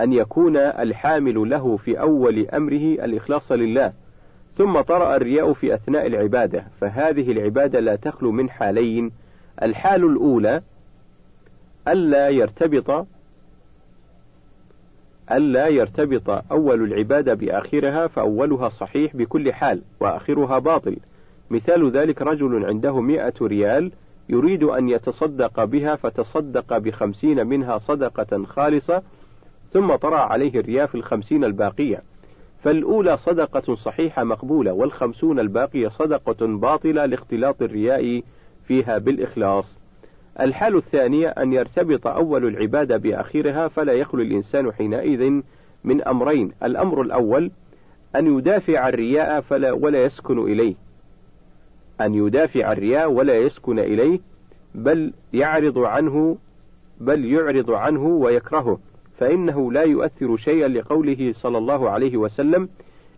أن 0.00 0.12
يكون 0.12 0.56
الحامل 0.56 1.50
له 1.50 1.76
في 1.76 2.00
أول 2.00 2.46
أمره 2.48 3.04
الإخلاص 3.04 3.52
لله. 3.52 3.92
ثم 4.54 4.80
طرأ 4.80 5.16
الرياء 5.16 5.52
في 5.52 5.74
أثناء 5.74 6.06
العبادة 6.06 6.64
فهذه 6.80 7.32
العبادة 7.32 7.80
لا 7.80 7.96
تخلو 7.96 8.32
من 8.32 8.50
حالين 8.50 9.12
الحال 9.62 10.04
الأولى 10.04 10.62
ألا 11.88 12.28
يرتبط 12.28 13.06
ألا 15.32 15.68
يرتبط 15.68 16.44
أول 16.52 16.82
العبادة 16.84 17.34
بآخرها 17.34 18.06
فأولها 18.06 18.68
صحيح 18.68 19.16
بكل 19.16 19.52
حال 19.52 19.82
وآخرها 20.00 20.58
باطل. 20.58 20.96
مثال 21.50 21.90
ذلك 21.90 22.22
رجل 22.22 22.64
عنده 22.64 23.00
مئة 23.00 23.34
ريال 23.42 23.92
يريد 24.28 24.62
أن 24.62 24.88
يتصدق 24.88 25.64
بها 25.64 25.96
فتصدق 25.96 26.78
بخمسين 26.78 27.46
منها 27.46 27.78
صدقة 27.78 28.44
خالصة 28.44 29.02
ثم 29.72 29.96
طرأ 29.96 30.18
عليه 30.18 30.60
الرياء 30.60 30.86
في 30.86 30.94
الخمسين 30.94 31.44
الباقية. 31.44 32.02
فالأولى 32.62 33.16
صدقة 33.16 33.74
صحيحة 33.74 34.24
مقبولة 34.24 34.72
والخمسون 34.72 35.40
الباقية 35.40 35.88
صدقة 35.88 36.46
باطلة 36.46 37.04
لاختلاط 37.06 37.62
الرياء 37.62 38.22
فيها 38.68 38.98
بالإخلاص. 38.98 39.78
الحال 40.40 40.76
الثانية 40.76 41.28
أن 41.28 41.52
يرتبط 41.52 42.06
أول 42.06 42.46
العبادة 42.46 42.96
بآخرها 42.96 43.68
فلا 43.68 43.92
يخلو 43.92 44.22
الإنسان 44.22 44.72
حينئذ 44.72 45.42
من 45.84 46.02
أمرين. 46.02 46.52
الأمر 46.62 47.02
الأول 47.02 47.50
أن 48.16 48.38
يدافع 48.38 48.88
الرياء 48.88 49.40
فلا 49.40 49.72
ولا 49.72 50.04
يسكن 50.04 50.38
إليه. 50.38 50.74
أن 52.00 52.14
يدافع 52.14 52.72
الرياء 52.72 53.10
ولا 53.10 53.34
يسكن 53.34 53.78
إليه 53.78 54.20
بل 54.74 55.12
يعرض 55.32 55.78
عنه 55.78 56.38
بل 57.00 57.24
يعرض 57.24 57.70
عنه 57.70 58.06
ويكرهه. 58.06 58.78
فإنه 59.18 59.72
لا 59.72 59.82
يؤثر 59.82 60.36
شيئا 60.36 60.68
لقوله 60.68 61.32
صلى 61.32 61.58
الله 61.58 61.90
عليه 61.90 62.16
وسلم 62.16 62.68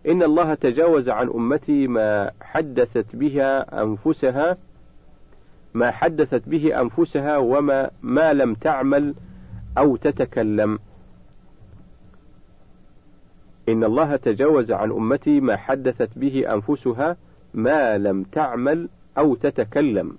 إن 0.07 0.23
الله 0.23 0.53
تجاوز 0.53 1.09
عن 1.09 1.29
أمتي 1.29 1.87
ما 1.87 2.31
حدثت 2.41 3.15
بها 3.15 3.81
أنفسها 3.83 4.57
ما 5.73 5.91
حدثت 5.91 6.49
به 6.49 6.81
أنفسها 6.81 7.37
وما 7.37 7.89
ما 8.01 8.33
لم 8.33 8.53
تعمل 8.53 9.15
أو 9.77 9.95
تتكلم. 9.95 10.79
إن 13.69 13.83
الله 13.83 14.15
تجاوز 14.15 14.71
عن 14.71 14.91
أمتي 14.91 15.39
ما 15.39 15.57
حدثت 15.57 16.09
به 16.15 16.53
أنفسها 16.53 17.17
ما 17.53 17.97
لم 17.97 18.23
تعمل 18.23 18.89
أو 19.17 19.35
تتكلم. 19.35 20.17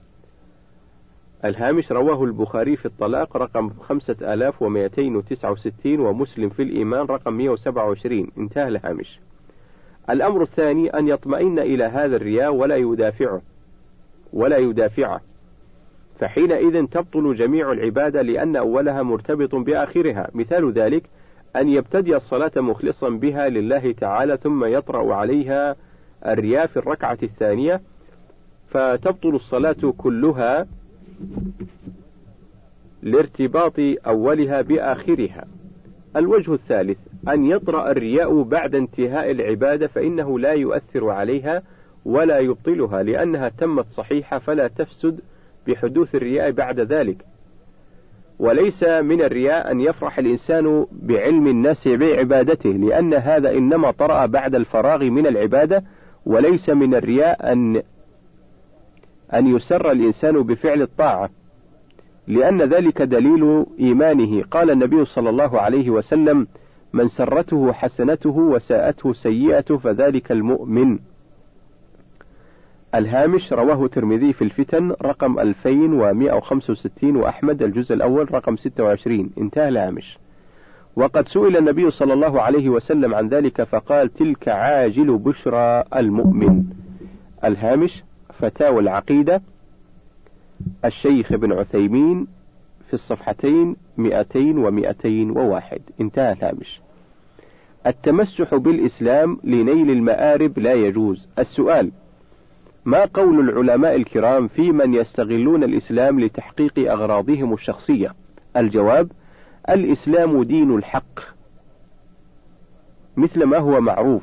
الهامش 1.44 1.92
رواه 1.92 2.24
البخاري 2.24 2.76
في 2.76 2.86
الطلاق 2.86 3.36
رقم 3.36 3.70
5269 3.70 6.00
ومسلم 6.00 6.48
في 6.48 6.62
الإيمان 6.62 7.06
رقم 7.06 7.32
127 7.32 8.30
انتهى 8.38 8.68
الهامش. 8.68 9.20
الأمر 10.10 10.42
الثاني 10.42 10.90
أن 10.90 11.08
يطمئن 11.08 11.58
إلى 11.58 11.84
هذا 11.84 12.16
الرياء 12.16 12.54
ولا 12.54 12.76
يدافعه. 12.76 13.42
ولا 14.32 14.56
يدافعه. 14.56 15.20
فحينئذ 16.22 16.86
تبطل 16.86 17.34
جميع 17.34 17.72
العبادة 17.72 18.22
لأن 18.22 18.56
أولها 18.56 19.02
مرتبط 19.02 19.54
بآخرها 19.54 20.30
مثال 20.34 20.72
ذلك 20.72 21.02
أن 21.56 21.68
يبتدي 21.68 22.16
الصلاة 22.16 22.52
مخلصا 22.56 23.08
بها 23.08 23.48
لله 23.48 23.92
تعالى 23.92 24.36
ثم 24.36 24.64
يطرأ 24.64 25.14
عليها 25.14 25.76
الرياء 26.26 26.66
في 26.66 26.76
الركعة 26.76 27.18
الثانية 27.22 27.80
فتبطل 28.70 29.34
الصلاة 29.34 29.94
كلها 29.98 30.66
لارتباط 33.02 33.74
أولها 34.06 34.62
بآخرها. 34.62 35.44
الوجه 36.16 36.54
الثالث 36.54 36.98
أن 37.28 37.44
يطرأ 37.44 37.90
الرياء 37.90 38.42
بعد 38.42 38.74
انتهاء 38.74 39.30
العبادة 39.30 39.86
فإنه 39.86 40.38
لا 40.38 40.52
يؤثر 40.52 41.10
عليها 41.10 41.62
ولا 42.04 42.38
يبطلها 42.38 43.02
لأنها 43.02 43.48
تمت 43.48 43.86
صحيحة 43.86 44.38
فلا 44.38 44.68
تفسد 44.68 45.20
بحدوث 45.66 46.14
الرياء 46.14 46.50
بعد 46.50 46.80
ذلك. 46.80 47.24
وليس 48.38 48.84
من 48.84 49.22
الرياء 49.22 49.70
أن 49.70 49.80
يفرح 49.80 50.18
الإنسان 50.18 50.86
بعلم 50.92 51.46
الناس 51.46 51.88
بعبادته 51.88 52.70
لأن 52.70 53.14
هذا 53.14 53.50
إنما 53.50 53.90
طرأ 53.90 54.26
بعد 54.26 54.54
الفراغ 54.54 55.04
من 55.04 55.26
العبادة 55.26 55.82
وليس 56.26 56.70
من 56.70 56.94
الرياء 56.94 57.52
أن 57.52 57.82
أن 59.34 59.46
يسر 59.56 59.90
الإنسان 59.90 60.42
بفعل 60.42 60.82
الطاعة. 60.82 61.30
لأن 62.26 62.62
ذلك 62.62 63.02
دليل 63.02 63.66
إيمانه. 63.80 64.42
قال 64.42 64.70
النبي 64.70 65.04
صلى 65.04 65.30
الله 65.30 65.60
عليه 65.60 65.90
وسلم 65.90 66.46
من 66.92 67.08
سرته 67.08 67.72
حسنته 67.72 68.36
وساءته 68.38 69.12
سيئته 69.12 69.78
فذلك 69.78 70.32
المؤمن. 70.32 70.98
الهامش 72.94 73.52
رواه 73.52 73.84
الترمذي 73.84 74.32
في 74.32 74.42
الفتن 74.44 74.94
رقم 75.02 75.38
2165 75.38 77.16
وأحمد 77.16 77.62
الجزء 77.62 77.94
الأول 77.94 78.34
رقم 78.34 78.56
26 78.56 79.30
انتهى 79.38 79.68
الهامش. 79.68 80.18
وقد 80.96 81.28
سئل 81.28 81.56
النبي 81.56 81.90
صلى 81.90 82.12
الله 82.12 82.42
عليه 82.42 82.68
وسلم 82.68 83.14
عن 83.14 83.28
ذلك 83.28 83.62
فقال 83.62 84.14
تلك 84.14 84.48
عاجل 84.48 85.18
بشرى 85.18 85.84
المؤمن. 85.96 86.64
الهامش 87.44 88.02
فتاوى 88.38 88.80
العقيدة 88.80 89.42
الشيخ 90.84 91.32
ابن 91.32 91.52
عثيمين 91.52 92.26
في 92.88 92.94
الصفحتين 92.94 93.76
200 93.98 94.54
و201 94.54 95.78
انتهى 96.00 96.32
الهامش. 96.32 96.80
التمسح 97.86 98.54
بالإسلام 98.54 99.38
لنيل 99.44 99.90
المآرب 99.90 100.58
لا 100.58 100.72
يجوز. 100.74 101.28
السؤال 101.38 101.90
ما 102.84 103.04
قول 103.04 103.40
العلماء 103.40 103.96
الكرام 103.96 104.48
في 104.48 104.72
من 104.72 104.94
يستغلون 104.94 105.64
الإسلام 105.64 106.20
لتحقيق 106.20 106.92
أغراضهم 106.92 107.52
الشخصية؟ 107.52 108.14
الجواب 108.56 109.12
الإسلام 109.70 110.42
دين 110.42 110.74
الحق. 110.76 111.20
مثل 113.16 113.44
ما 113.44 113.58
هو 113.58 113.80
معروف 113.80 114.22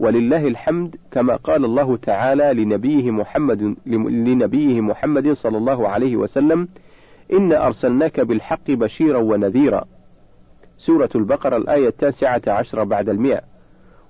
ولله 0.00 0.46
الحمد 0.46 0.96
كما 1.10 1.36
قال 1.36 1.64
الله 1.64 1.96
تعالى 1.96 2.64
لنبيه 2.64 3.10
محمد 3.10 3.76
لنبيه 3.86 4.80
محمد 4.80 5.32
صلى 5.32 5.58
الله 5.58 5.88
عليه 5.88 6.16
وسلم 6.16 6.68
إن 7.32 7.52
أرسلناك 7.52 8.20
بالحق 8.20 8.70
بشيرا 8.70 9.18
ونذيرا. 9.18 9.84
سورة 10.78 11.10
البقرة 11.14 11.56
الآية 11.56 11.88
التاسعة 11.88 12.42
عشر 12.46 12.84
بعد 12.84 13.08
المئة. 13.08 13.49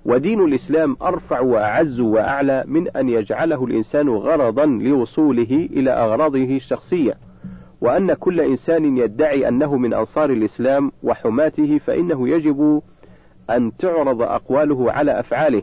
ودين 0.05 0.45
الإسلام 0.45 0.97
أرفع 1.01 1.39
وأعز 1.39 1.99
وأعلى 1.99 2.63
من 2.67 2.87
أن 2.87 3.09
يجعله 3.09 3.65
الإنسان 3.65 4.09
غرضا 4.09 4.65
لوصوله 4.65 5.69
إلى 5.71 5.91
أغراضه 5.91 6.55
الشخصية. 6.55 7.13
وأن 7.81 8.13
كل 8.13 8.41
إنسان 8.41 8.97
يدعي 8.97 9.47
أنه 9.47 9.77
من 9.77 9.93
أنصار 9.93 10.29
الإسلام 10.29 10.91
وحماته 11.03 11.77
فإنه 11.77 12.29
يجب 12.29 12.81
أن 13.49 13.71
تعرض 13.77 14.21
أقواله 14.21 14.91
على 14.91 15.19
أفعاله 15.19 15.61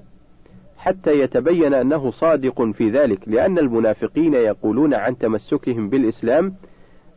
حتى 0.76 1.20
يتبين 1.20 1.74
أنه 1.74 2.10
صادق 2.10 2.62
في 2.62 2.90
ذلك. 2.90 3.18
لأن 3.26 3.58
المنافقين 3.58 4.34
يقولون 4.34 4.94
عن 4.94 5.18
تمسكهم 5.18 5.88
بالإسلام 5.88 6.54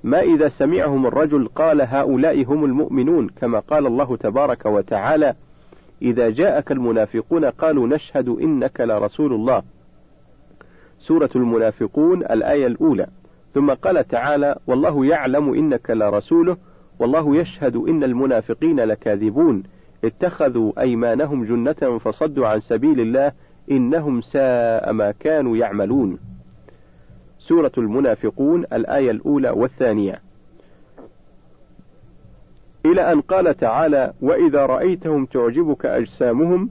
ما 0.04 0.22
إذا 0.22 0.50
سمعهم 0.50 1.06
الرجل 1.06 1.48
قال 1.48 1.82
هؤلاء 1.82 2.44
هم 2.44 2.66
المؤمنون؟ 2.66 3.30
كما 3.30 3.60
قال 3.60 3.88
الله 3.88 4.18
تبارك 4.18 4.66
وتعالى 4.66 5.36
إذا 6.02 6.30
جاءك 6.30 6.72
المنافقون 6.72 7.46
قالوا 7.46 7.88
نشهد 7.88 8.30
إنك 8.30 8.82
لرسول 8.82 9.34
الله 9.34 9.64
سورة 11.00 11.30
المنافقون 11.36 12.24
الآية 12.24 12.68
الأولى 12.68 13.08
ثم 13.54 13.74
قال 13.74 14.08
تعالى 14.08 14.56
والله 14.68 15.06
يعلم 15.06 15.54
إنك 15.54 15.90
لرسوله 15.90 16.58
والله 17.00 17.36
يشهد 17.36 17.76
إن 17.76 18.04
المنافقين 18.04 18.80
لكاذبون 18.80 19.64
اتخذوا 20.04 20.82
أيمانهم 20.82 21.46
جنة 21.46 21.98
فصدوا 21.98 22.48
عن 22.48 22.60
سبيل 22.60 23.00
الله 23.00 23.32
إنهم 23.72 24.22
ساء 24.22 24.94
ما 24.94 25.12
كانوا 25.12 25.58
يعملون. 25.58 26.20
سورة 27.40 27.72
المنافقون 27.78 28.66
الآية 28.74 29.12
الأولى 29.12 29.50
والثانية. 29.50 30.22
إلى 32.86 33.12
أن 33.12 33.22
قال 33.22 33.58
تعالى: 33.58 34.14
وإذا 34.22 34.66
رأيتهم 34.66 35.26
تعجبك 35.26 35.86
أجسامهم 35.86 36.70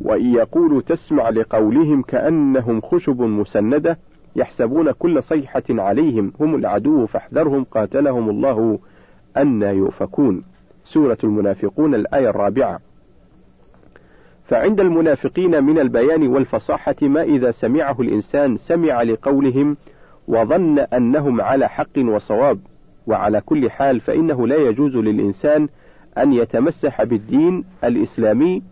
وإن 0.00 0.34
يقولوا 0.34 0.82
تسمع 0.82 1.28
لقولهم 1.28 2.02
كأنهم 2.02 2.80
خشب 2.80 3.20
مسندة 3.20 3.98
يحسبون 4.36 4.92
كل 4.92 5.22
صيحة 5.22 5.62
عليهم 5.70 6.32
هم 6.40 6.54
العدو 6.54 7.06
فاحذرهم 7.06 7.64
قاتلهم 7.64 8.30
الله 8.30 8.78
أن 9.36 9.62
يؤفكون. 9.62 10.44
سورة 10.84 11.18
المنافقون 11.24 11.94
الآية 11.94 12.30
الرابعة. 12.30 12.80
فعند 14.48 14.80
المنافقين 14.80 15.64
من 15.64 15.78
البيان 15.78 16.28
والفصاحة 16.28 16.96
ما 17.02 17.22
إذا 17.22 17.50
سمعه 17.50 18.00
الإنسان 18.00 18.56
سمع 18.56 19.02
لقولهم 19.02 19.76
وظن 20.28 20.78
أنهم 20.78 21.40
على 21.40 21.68
حق 21.68 21.98
وصواب 21.98 22.58
وعلى 23.08 23.40
كل 23.40 23.70
حال 23.70 24.00
فإنه 24.00 24.46
لا 24.46 24.56
يجوز 24.56 24.96
للإنسان 24.96 25.68
أن 26.18 26.32
يتمسح 26.32 27.04
بالدين 27.04 27.64
الإسلامي 27.84 28.62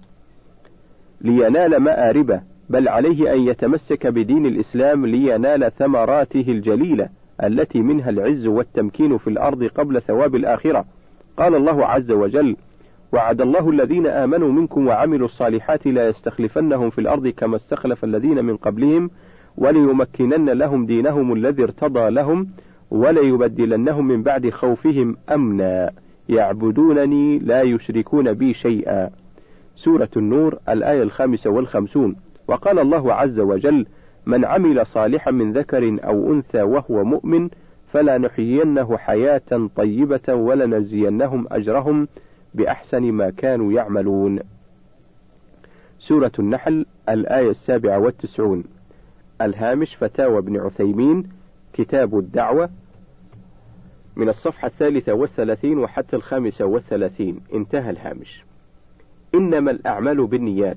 لينال 1.20 1.76
مآربه 1.76 2.40
بل 2.70 2.88
عليه 2.88 3.34
أن 3.34 3.40
يتمسك 3.40 4.06
بدين 4.06 4.46
الإسلام 4.46 5.06
لينال 5.06 5.72
ثمراته 5.78 6.44
الجليلة 6.48 7.08
التي 7.44 7.78
منها 7.82 8.10
العز 8.10 8.46
والتمكين 8.46 9.18
في 9.18 9.30
الأرض 9.30 9.64
قبل 9.64 10.02
ثواب 10.02 10.34
الآخرة. 10.34 10.84
قال 11.36 11.54
الله 11.54 11.86
عز 11.86 12.10
وجل 12.10 12.56
وعد 13.12 13.40
الله 13.40 13.70
الذين 13.70 14.06
آمنوا 14.06 14.52
منكم 14.52 14.86
وعملوا 14.86 15.26
الصالحات 15.26 15.86
لا 15.86 16.08
يستخلفنهم 16.08 16.90
في 16.90 17.00
الأرض 17.00 17.28
كما 17.28 17.56
استخلف 17.56 18.04
الذين 18.04 18.44
من 18.44 18.56
قبلهم 18.56 19.10
وليمكنن 19.56 20.50
لهم 20.50 20.86
دينهم 20.86 21.32
الذي 21.32 21.62
ارتضى 21.62 22.10
لهم 22.10 22.48
وليبدلنهم 22.90 24.08
من 24.08 24.22
بعد 24.22 24.50
خوفهم 24.50 25.16
أمنا 25.32 25.92
يعبدونني 26.28 27.38
لا 27.38 27.62
يشركون 27.62 28.32
بي 28.32 28.54
شيئا 28.54 29.10
سورة 29.76 30.08
النور 30.16 30.58
الآية 30.68 31.02
الخامسة 31.02 31.50
والخمسون 31.50 32.16
وقال 32.48 32.78
الله 32.78 33.14
عز 33.14 33.40
وجل 33.40 33.86
من 34.26 34.44
عمل 34.44 34.86
صالحا 34.86 35.30
من 35.30 35.52
ذكر 35.52 35.98
أو 36.04 36.32
أنثى 36.32 36.62
وهو 36.62 37.04
مؤمن 37.04 37.48
فلا 37.92 38.18
نحيينه 38.18 38.96
حياة 38.96 39.68
طيبة 39.76 40.34
ولنجزينهم 40.34 41.46
أجرهم 41.50 42.08
بأحسن 42.54 43.02
ما 43.12 43.30
كانوا 43.30 43.72
يعملون. 43.72 44.40
سورة 45.98 46.32
النحل 46.38 46.86
الآية 47.08 47.50
السابعة 47.50 47.98
والتسعون. 47.98 48.64
الهامش 49.40 49.96
فتاوى 49.96 50.38
ابن 50.38 50.56
عثيمين 50.56 51.24
كتاب 51.76 52.18
الدعوة 52.18 52.70
من 54.16 54.28
الصفحة 54.28 54.68
الثالثة 54.68 55.12
والثلاثين 55.12 55.78
وحتى 55.78 56.16
الخامسة 56.16 56.64
والثلاثين 56.64 57.40
انتهى 57.54 57.90
الهامش. 57.90 58.44
إنما 59.34 59.70
الأعمال 59.70 60.26
بالنيات. 60.26 60.76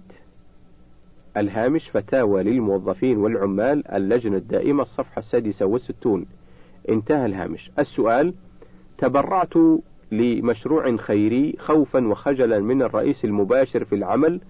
الهامش 1.38 1.90
فتاوى 1.90 2.44
للموظفين 2.44 3.18
والعمال 3.18 3.88
اللجنة 3.88 4.38
الدائمة 4.38 4.82
الصفحة 4.82 5.20
السادسة 5.20 5.66
والستون 5.66 6.26
انتهى 6.90 7.26
الهامش. 7.26 7.72
السؤال 7.80 8.34
تبرعت 8.98 9.54
لمشروع 10.12 10.96
خيري 10.96 11.56
خوفا 11.60 12.08
وخجلا 12.08 12.60
من 12.60 12.82
الرئيس 12.82 13.26
المباشر 13.26 13.84
في 13.84 13.96
العمل 13.96 14.42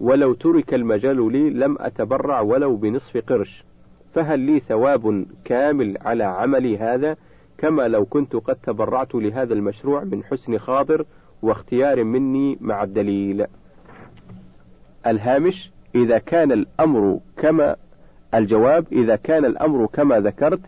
ولو 0.00 0.34
ترك 0.34 0.74
المجال 0.74 1.32
لي 1.32 1.50
لم 1.50 1.76
أتبرع 1.80 2.40
ولو 2.40 2.76
بنصف 2.76 3.16
قرش 3.16 3.64
فهل 4.14 4.40
لي 4.40 4.60
ثواب 4.60 5.26
كامل 5.44 5.98
على 6.00 6.24
عملي 6.24 6.78
هذا 6.78 7.16
كما 7.58 7.88
لو 7.88 8.04
كنت 8.04 8.36
قد 8.36 8.56
تبرعت 8.56 9.14
لهذا 9.14 9.54
المشروع 9.54 10.04
من 10.04 10.24
حسن 10.24 10.58
خاطر 10.58 11.04
واختيار 11.42 12.04
مني 12.04 12.58
مع 12.60 12.82
الدليل. 12.82 13.46
الهامش 15.06 15.70
إذا 15.94 16.18
كان 16.18 16.52
الأمر 16.52 17.20
كما 17.36 17.76
الجواب 18.34 18.86
إذا 18.92 19.16
كان 19.16 19.44
الأمر 19.44 19.86
كما 19.86 20.20
ذكرت 20.20 20.60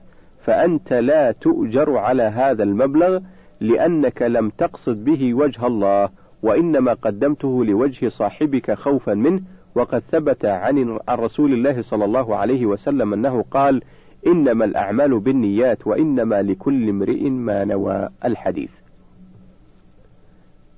فأنت 0.44 0.92
لا 0.92 1.32
تؤجر 1.32 1.96
على 1.96 2.22
هذا 2.22 2.62
المبلغ 2.62 3.20
لأنك 3.60 4.22
لم 4.22 4.50
تقصد 4.50 5.04
به 5.04 5.34
وجه 5.34 5.66
الله 5.66 6.08
وإنما 6.42 6.92
قدمته 6.92 7.64
لوجه 7.64 8.08
صاحبك 8.08 8.74
خوفا 8.74 9.14
منه 9.14 9.40
وقد 9.74 10.02
ثبت 10.12 10.44
عن 10.44 10.98
رسول 11.10 11.52
الله 11.52 11.82
صلى 11.82 12.04
الله 12.04 12.36
عليه 12.36 12.66
وسلم 12.66 13.12
أنه 13.12 13.44
قال 13.50 13.82
إنما 14.26 14.64
الأعمال 14.64 15.20
بالنيات 15.20 15.86
وإنما 15.86 16.42
لكل 16.42 16.88
امرئ 16.88 17.30
ما 17.30 17.64
نوى 17.64 18.08
الحديث. 18.24 18.70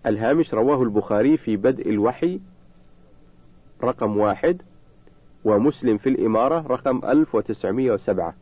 الهامش 0.06 0.54
رواه 0.54 0.82
البخاري 0.82 1.36
في 1.36 1.56
بدء 1.56 1.90
الوحي 1.90 2.40
رقم 3.82 4.16
واحد 4.16 4.62
ومسلم 5.44 5.98
في 5.98 6.08
الإمارة 6.08 6.66
رقم 6.66 7.00
1907 7.04 8.34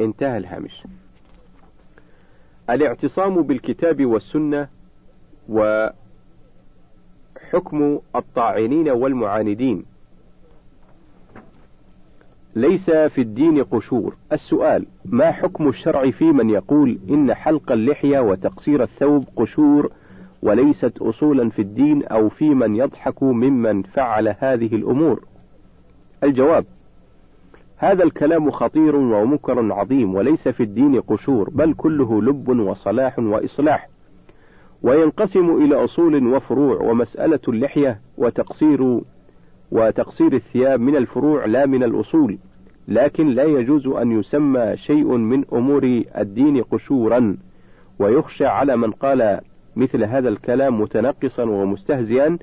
انتهى 0.00 0.36
الهامش. 0.38 0.84
الاعتصام 2.70 3.42
بالكتاب 3.42 4.06
والسنة 4.06 4.68
وحكم 7.44 7.98
الطاعنين 8.16 8.88
والمعاندين. 8.88 9.84
ليس 12.56 12.90
في 12.90 13.20
الدين 13.20 13.62
قشور. 13.62 14.14
السؤال 14.32 14.86
ما 15.04 15.30
حكم 15.32 15.68
الشرع 15.68 16.10
في 16.10 16.24
من 16.24 16.50
يقول 16.50 16.98
إن 17.10 17.34
حلق 17.34 17.72
اللحية 17.72 18.18
وتقصير 18.20 18.82
الثوب 18.82 19.24
قشور 19.36 19.92
وليست 20.42 20.98
أصولا 20.98 21.50
في 21.50 21.62
الدين 21.62 22.04
أو 22.06 22.28
في 22.28 22.48
من 22.48 22.76
يضحك 22.76 23.22
ممن 23.22 23.82
فعل 23.82 24.34
هذه 24.38 24.74
الأمور؟ 24.76 25.24
الجواب 26.22 26.64
هذا 27.76 28.04
الكلام 28.04 28.50
خطير 28.50 28.96
ومنكر 28.96 29.72
عظيم 29.72 30.14
وليس 30.14 30.48
في 30.48 30.62
الدين 30.62 31.00
قشور 31.00 31.50
بل 31.50 31.74
كله 31.74 32.22
لب 32.22 32.48
وصلاح 32.48 33.18
وإصلاح. 33.18 33.88
وينقسم 34.84 35.56
إلى 35.56 35.84
أصول 35.84 36.26
وفروع 36.26 36.82
ومسألة 36.82 37.40
اللحية 37.48 38.00
وتقصير 38.18 39.00
وتقصير 39.72 40.32
الثياب 40.32 40.80
من 40.80 40.96
الفروع 40.96 41.46
لا 41.46 41.66
من 41.66 41.82
الأصول 41.82 42.38
لكن 42.88 43.28
لا 43.28 43.44
يجوز 43.44 43.86
أن 43.86 44.12
يسمى 44.20 44.76
شيء 44.76 45.16
من 45.16 45.44
أمور 45.52 46.02
الدين 46.18 46.62
قشورا. 46.62 47.36
ويخشى 47.98 48.46
على 48.46 48.76
من 48.76 48.90
قال 48.90 49.40
مثل 49.76 50.04
هذا 50.04 50.28
الكلام 50.28 50.80
متنقصا 50.80 51.42
ومستهزئا 51.42 52.38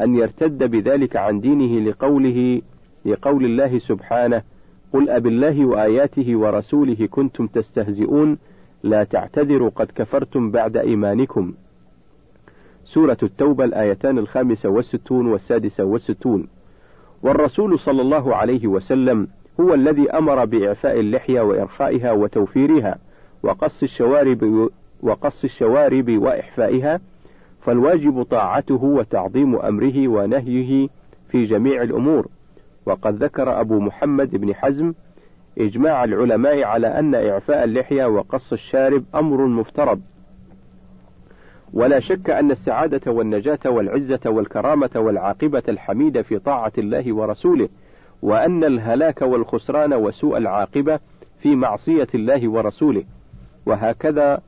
أن 0.00 0.14
يرتد 0.14 0.70
بذلك 0.70 1.16
عن 1.16 1.40
دينه 1.40 1.90
لقوله 1.90 2.62
لقول 3.04 3.44
الله 3.44 3.78
سبحانه 3.78 4.42
قل 4.92 5.10
أب 5.10 5.26
الله 5.26 5.66
وآياته 5.66 6.36
ورسوله 6.36 7.08
كنتم 7.10 7.46
تستهزئون 7.46 8.38
لا 8.82 9.04
تعتذروا 9.04 9.70
قد 9.70 9.90
كفرتم 9.94 10.50
بعد 10.50 10.76
إيمانكم. 10.76 11.54
سورة 12.84 13.18
التوبة 13.22 13.64
الآيتان 13.64 14.18
الخامسة 14.18 14.68
والستون 14.68 15.26
والسادسة 15.26 15.84
والستون. 15.84 16.48
والرسول 17.22 17.78
صلى 17.78 18.02
الله 18.02 18.36
عليه 18.36 18.66
وسلم 18.66 19.28
هو 19.60 19.74
الذي 19.74 20.10
أمر 20.10 20.44
بإعفاء 20.44 21.00
اللحية 21.00 21.40
وإرخائها 21.40 22.12
وتوفيرها 22.12 22.98
وقص 23.42 23.82
الشوارب 23.82 24.70
وقص 25.02 25.44
الشوارب 25.44 26.10
وإحفائها 26.10 27.00
فالواجب 27.62 28.22
طاعته 28.22 28.84
وتعظيم 28.84 29.56
أمره 29.56 30.08
ونهيه 30.08 30.88
في 31.30 31.44
جميع 31.44 31.82
الأمور. 31.82 32.28
وقد 32.86 33.22
ذكر 33.24 33.60
أبو 33.60 33.80
محمد 33.80 34.36
بن 34.36 34.54
حزم 34.54 34.92
إجماع 35.58 36.04
العلماء 36.04 36.62
على 36.64 36.86
أن 36.86 37.14
إعفاء 37.14 37.64
اللحية 37.64 38.04
وقص 38.04 38.52
الشارب 38.52 39.04
أمر 39.14 39.46
مفترض. 39.46 40.00
ولا 41.74 42.00
شك 42.00 42.30
أن 42.30 42.50
السعادة 42.50 43.12
والنجاة 43.12 43.58
والعزة 43.66 44.20
والكرامة 44.26 44.90
والعاقبة 44.96 45.62
الحميدة 45.68 46.22
في 46.22 46.38
طاعة 46.38 46.72
الله 46.78 47.14
ورسوله 47.14 47.68
وأن 48.22 48.64
الهلاك 48.64 49.22
والخسران 49.22 49.92
وسوء 49.94 50.36
العاقبة 50.36 50.98
في 51.40 51.56
معصية 51.56 52.06
الله 52.14 52.48
ورسوله. 52.48 53.04
وهكذا 53.66 54.40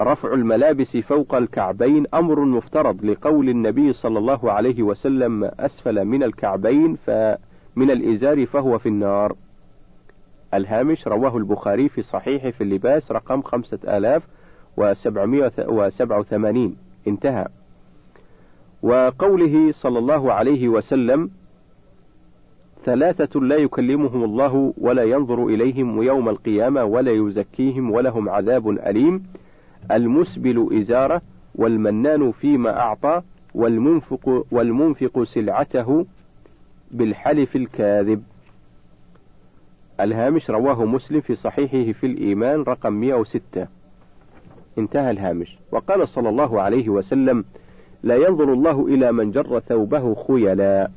رفع 0.00 0.34
الملابس 0.34 0.96
فوق 0.96 1.34
الكعبين 1.34 2.06
أمر 2.14 2.44
مفترض 2.44 3.04
لقول 3.04 3.48
النبي 3.48 3.92
صلى 3.92 4.18
الله 4.18 4.52
عليه 4.52 4.82
وسلم 4.82 5.44
أسفل 5.44 6.04
من 6.04 6.22
الكعبين 6.22 6.96
فمن 7.06 7.90
الإزار 7.90 8.46
فهو 8.46 8.78
في 8.78 8.88
النار. 8.88 9.36
الهامش 10.54 11.08
رواه 11.08 11.36
البخاري 11.36 11.88
في 11.88 12.02
صحيح 12.02 12.48
في 12.48 12.60
اللباس 12.60 13.12
رقم 13.12 13.42
خمسة 13.42 13.78
آلاف 13.96 14.22
وسبعمائة 14.76 15.52
انتهى. 17.08 17.46
وقوله 18.82 19.72
صلى 19.72 19.98
الله 19.98 20.32
عليه 20.32 20.68
وسلم 20.68 21.30
ثلاثة 22.84 23.40
لا 23.40 23.56
يكلمهم 23.56 24.24
الله 24.24 24.74
ولا 24.78 25.02
ينظر 25.02 25.46
إليهم 25.46 26.02
يوم 26.02 26.28
القيامة 26.28 26.84
ولا 26.84 27.12
يزكيهم 27.12 27.90
ولهم 27.90 28.28
عذاب 28.28 28.68
أليم. 28.68 29.26
المسبل 29.92 30.68
إزارة 30.80 31.22
والمنان 31.54 32.32
فيما 32.32 32.80
أعطى 32.80 33.22
والمنفق 33.54 34.46
والمنفق 34.50 35.22
سلعته 35.22 36.06
بالحلف 36.90 37.56
الكاذب. 37.56 38.22
الهامش 40.00 40.50
رواه 40.50 40.84
مسلم 40.84 41.20
في 41.20 41.34
صحيحه 41.34 41.92
في 41.92 42.06
الإيمان 42.06 42.62
رقم 42.62 42.92
106 42.92 43.66
انتهى 44.78 45.10
الهامش. 45.10 45.58
وقال 45.72 46.08
صلى 46.08 46.28
الله 46.28 46.62
عليه 46.62 46.88
وسلم 46.88 47.44
لا 48.02 48.16
ينظر 48.16 48.52
الله 48.52 48.86
إلى 48.86 49.12
من 49.12 49.30
جر 49.30 49.60
ثوبه 49.60 50.14
خيلا 50.14 50.88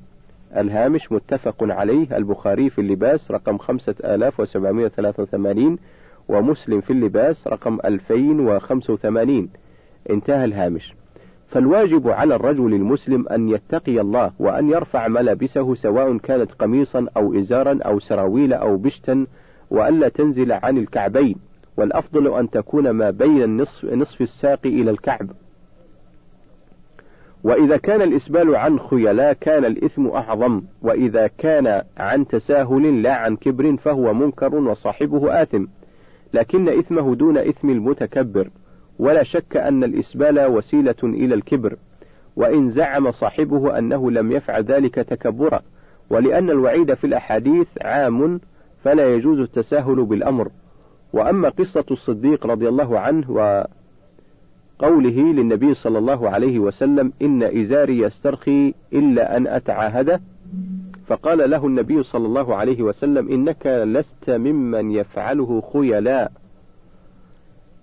الهامش 0.57 1.11
متفق 1.11 1.55
عليه. 1.61 2.17
البخاري 2.17 2.69
في 2.69 2.81
اللباس 2.81 3.31
رقم 3.31 3.57
5783 3.57 5.77
ومسلم 6.29 6.81
في 6.81 6.93
اللباس 6.93 7.47
رقم 7.47 7.77
2085 7.85 9.49
انتهى 10.09 10.45
الهامش. 10.45 10.93
فالواجب 11.47 12.07
على 12.07 12.35
الرجل 12.35 12.73
المسلم 12.73 13.27
أن 13.27 13.49
يتقي 13.49 14.01
الله 14.01 14.31
وأن 14.39 14.69
يرفع 14.69 15.07
ملابسه 15.07 15.75
سواء 15.75 16.17
كانت 16.17 16.51
قميصا 16.51 17.05
أو 17.17 17.39
إزارا 17.39 17.79
أو 17.85 17.99
سراويل 17.99 18.53
أو 18.53 18.77
بشتا 18.77 19.25
وألا 19.71 20.09
تنزل 20.09 20.51
عن 20.51 20.77
الكعبين. 20.77 21.35
والأفضل 21.77 22.33
أن 22.33 22.49
تكون 22.49 22.89
ما 22.89 23.09
بين 23.09 23.43
النصف 23.43 23.85
نصف 23.85 24.21
الساق 24.21 24.59
إلى 24.65 24.91
الكعب. 24.91 25.29
وإذا 27.43 27.77
كان 27.77 28.01
الإسبال 28.01 28.55
عن 28.55 28.79
خيلاء 28.79 29.33
كان 29.33 29.65
الإثم 29.65 30.07
أعظم 30.07 30.61
وإذا 30.81 31.27
كان 31.27 31.81
عن 31.97 32.27
تساهل 32.27 33.03
لا 33.03 33.13
عن 33.13 33.35
كبر 33.35 33.77
فهو 33.77 34.13
منكر 34.13 34.55
وصاحبه 34.55 35.41
آثم. 35.41 35.65
لكن 36.33 36.69
إثمه 36.69 37.15
دون 37.15 37.37
إثم 37.37 37.69
المتكبر 37.69 38.49
ولا 38.99 39.23
شك 39.23 39.57
أن 39.57 39.83
الإسبال 39.83 40.45
وسيلة 40.45 40.95
إلى 41.03 41.35
الكبر. 41.35 41.75
وإن 42.35 42.69
زعم 42.69 43.11
صاحبه 43.11 43.77
أنه 43.77 44.11
لم 44.11 44.31
يفعل 44.31 44.63
ذلك 44.63 44.95
تكبرا 44.95 45.61
ولأن 46.09 46.49
الوعيد 46.49 46.93
في 46.93 47.07
الأحاديث 47.07 47.67
عام 47.81 48.39
فلا 48.83 49.13
يجوز 49.13 49.39
التساهل 49.39 50.05
بالأمر. 50.05 50.49
وأما 51.13 51.49
قصة 51.49 51.85
الصديق 51.91 52.47
رضي 52.47 52.69
الله 52.69 52.99
عنه 52.99 53.31
وقوله 53.31 55.21
للنبي 55.33 55.73
صلى 55.73 55.97
الله 55.97 56.29
عليه 56.29 56.59
وسلم 56.59 57.13
إن 57.21 57.43
إزاري 57.43 57.99
يسترخي 57.99 58.73
إلا 58.93 59.37
أن 59.37 59.47
أتعاهده 59.47 60.21
فقال 61.07 61.49
له 61.49 61.67
النبي 61.67 62.03
صلى 62.03 62.25
الله 62.25 62.55
عليه 62.55 62.81
وسلم 62.81 63.31
إنك 63.31 63.67
لست 63.67 64.29
ممن 64.29 64.91
يفعله 64.91 65.63
خيلاء. 65.73 66.31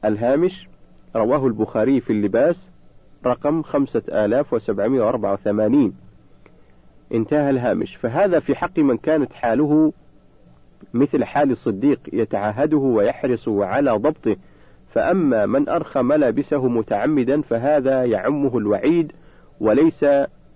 الهامش 0.04 0.68
رواه 1.16 1.46
البخاري 1.46 2.00
في 2.00 2.12
اللباس 2.12 2.70
رقم 3.26 3.62
خمسة 3.62 4.02
آلاف 4.08 4.52
وسبعمائة 4.52 5.00
وأربعة 5.00 5.32
وثمانين. 5.32 5.92
انتهى 7.14 7.50
الهامش. 7.50 7.96
فهذا 7.96 8.40
في 8.40 8.54
حق 8.54 8.78
من 8.78 8.96
كانت 8.96 9.32
حاله 9.32 9.92
مثل 10.94 11.24
حال 11.24 11.50
الصديق 11.50 12.00
يتعاهده 12.12 12.76
ويحرص 12.76 13.48
على 13.48 13.90
ضبطه 13.90 14.36
فأما 14.92 15.46
من 15.46 15.68
أرخى 15.68 16.02
ملابسه 16.02 16.68
متعمدا 16.68 17.42
فهذا 17.42 18.04
يعمه 18.04 18.58
الوعيد 18.58 19.12
وليس 19.60 20.04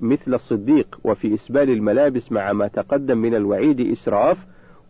مثل 0.00 0.34
الصديق 0.34 1.00
وفي 1.04 1.34
إسبال 1.34 1.70
الملابس 1.70 2.32
مع 2.32 2.52
ما 2.52 2.68
تقدم 2.68 3.18
من 3.18 3.34
الوعيد 3.34 3.80
إسراف 3.80 4.38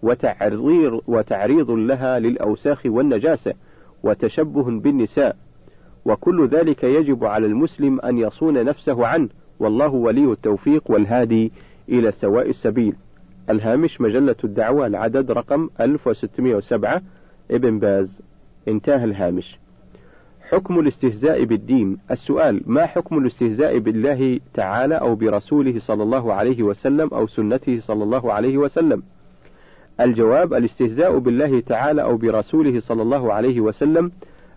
وتعريض, 0.02 1.00
وتعريض 1.06 1.70
لها 1.70 2.18
للأوساخ 2.18 2.82
والنجاسة 2.86 3.54
وتشبه 4.02 4.62
بالنساء. 4.62 5.36
وكل 6.04 6.48
ذلك 6.48 6.84
يجب 6.84 7.24
على 7.24 7.46
المسلم 7.46 8.00
أن 8.00 8.18
يصون 8.18 8.64
نفسه 8.64 9.06
عنه 9.06 9.28
والله 9.60 9.88
ولي 9.88 10.32
التوفيق 10.32 10.90
والهادي 10.90 11.52
إلى 11.88 12.12
سواء 12.12 12.48
السبيل. 12.50 12.94
الهامش 13.50 14.00
مجلة 14.00 14.36
الدعوة 14.44 14.86
العدد 14.86 15.30
رقم 15.30 15.68
1607 15.80 17.02
ابن 17.50 17.78
باز 17.78 18.22
انتهى 18.68 19.04
الهامش. 19.04 19.58
حكم 20.50 20.78
الاستهزاء 20.80 21.44
بالدين. 21.44 21.98
السؤال 22.10 22.62
ما 22.66 22.86
حكم 22.86 23.18
الاستهزاء 23.18 23.78
بالله 23.78 24.40
تعالى 24.54 24.94
أو 24.94 25.14
برسوله 25.14 25.78
صلى 25.78 26.02
الله 26.02 26.34
عليه 26.34 26.62
وسلم 26.62 27.08
أو 27.14 27.26
سنته 27.26 27.80
صلى 27.80 28.04
الله 28.04 28.32
عليه 28.32 28.58
وسلم؟ 28.58 29.02
الجواب 30.00 30.54
الاستهزاء 30.54 31.18
بالله 31.18 31.60
تعالى 31.60 32.02
أو 32.02 32.16
برسوله 32.16 32.80
صلى 32.80 33.02
الله 33.02 33.32
عليه 33.32 33.60
وسلم 33.60 34.12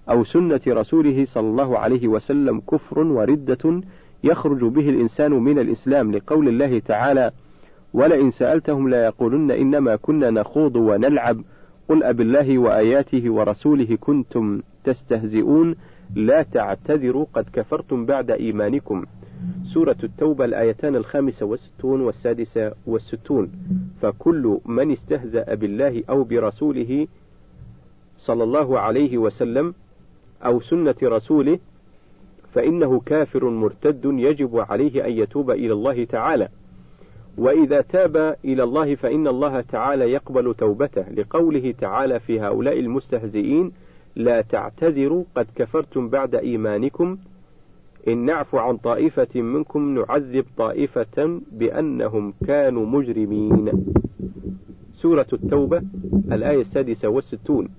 أو 0.10 0.24
سنة 0.24 0.62
رسوله 0.68 1.26
صلى 1.26 1.48
الله 1.48 1.80
عليه 1.80 2.08
وسلم 2.08 2.60
كفر 2.60 3.00
وردة 3.00 3.82
يخرج 4.24 4.64
به 4.64 4.90
الإنسان 4.90 5.32
من 5.32 5.60
الإسلام 5.60 6.12
لقول 6.12 6.48
الله 6.48 6.80
تعالى 6.80 7.32
ولئن 7.94 8.32
سألتهم 8.32 8.90
ليقولن 8.90 9.52
إنما 9.52 9.96
كنا 9.96 10.30
نخوض 10.30 10.76
ونلعب. 10.76 11.42
قل 11.90 12.04
أب 12.04 12.22
الله 12.22 12.58
وآياته 12.58 13.30
ورسوله 13.30 13.98
كنتم 14.02 14.62
تستهزئون. 14.84 15.76
لا 16.16 16.44
تعتذروا 16.44 17.26
قد 17.34 17.46
كفرتم 17.54 18.06
بعد 18.06 18.32
إيمانكم. 18.32 19.06
سورة 19.74 19.98
التوبة 20.04 20.46
الآيتان 20.46 20.96
الخامسة 20.96 21.46
والستون 21.46 22.02
والسادسة 22.02 22.74
والستون. 22.88 23.52
فكل 24.02 24.60
من 24.66 24.92
استهزأ 24.92 25.54
بالله 25.54 26.04
أو 26.10 26.24
برسوله 26.24 27.08
صلى 28.18 28.44
الله 28.44 28.80
عليه 28.80 29.18
وسلم 29.18 29.74
أو 30.46 30.62
سنة 30.62 30.96
رسوله 31.04 31.60
فإنه 32.54 33.00
كافر 33.00 33.50
مرتد 33.50 34.06
يجب 34.06 34.58
عليه 34.58 35.06
أن 35.06 35.12
يتوب 35.12 35.52
إلى 35.52 35.74
الله 35.74 36.04
تعالى. 36.04 36.50
وإذا 37.38 37.82
تاب 37.82 38.36
إلى 38.46 38.64
الله 38.64 38.96
فإن 38.96 39.28
الله 39.28 39.62
تعالى 39.62 40.12
يقبل 40.12 40.54
توبته. 40.54 41.10
لقوله 41.10 41.74
تعالى 41.80 42.20
في 42.20 42.40
هؤلاء 42.40 42.80
المستهزئين 42.80 43.72
لا 44.16 44.42
تعتذروا 44.42 45.24
قد 45.36 45.48
كفرتم 45.56 46.10
بعد 46.10 46.36
إيمانكم. 46.36 47.18
إن 48.08 48.18
نعفو 48.26 48.58
عن 48.58 48.78
طائفة 48.78 49.42
منكم 49.42 50.00
نعذب 50.00 50.46
طائفة 50.58 51.42
بأنهم 51.52 52.34
كانوا 52.48 52.86
مجرمين. 52.86 53.72
سورة 54.94 55.28
التوبة 55.34 55.82
الآية 56.32 56.62
السادسة 56.62 57.08
والستون. 57.08 57.70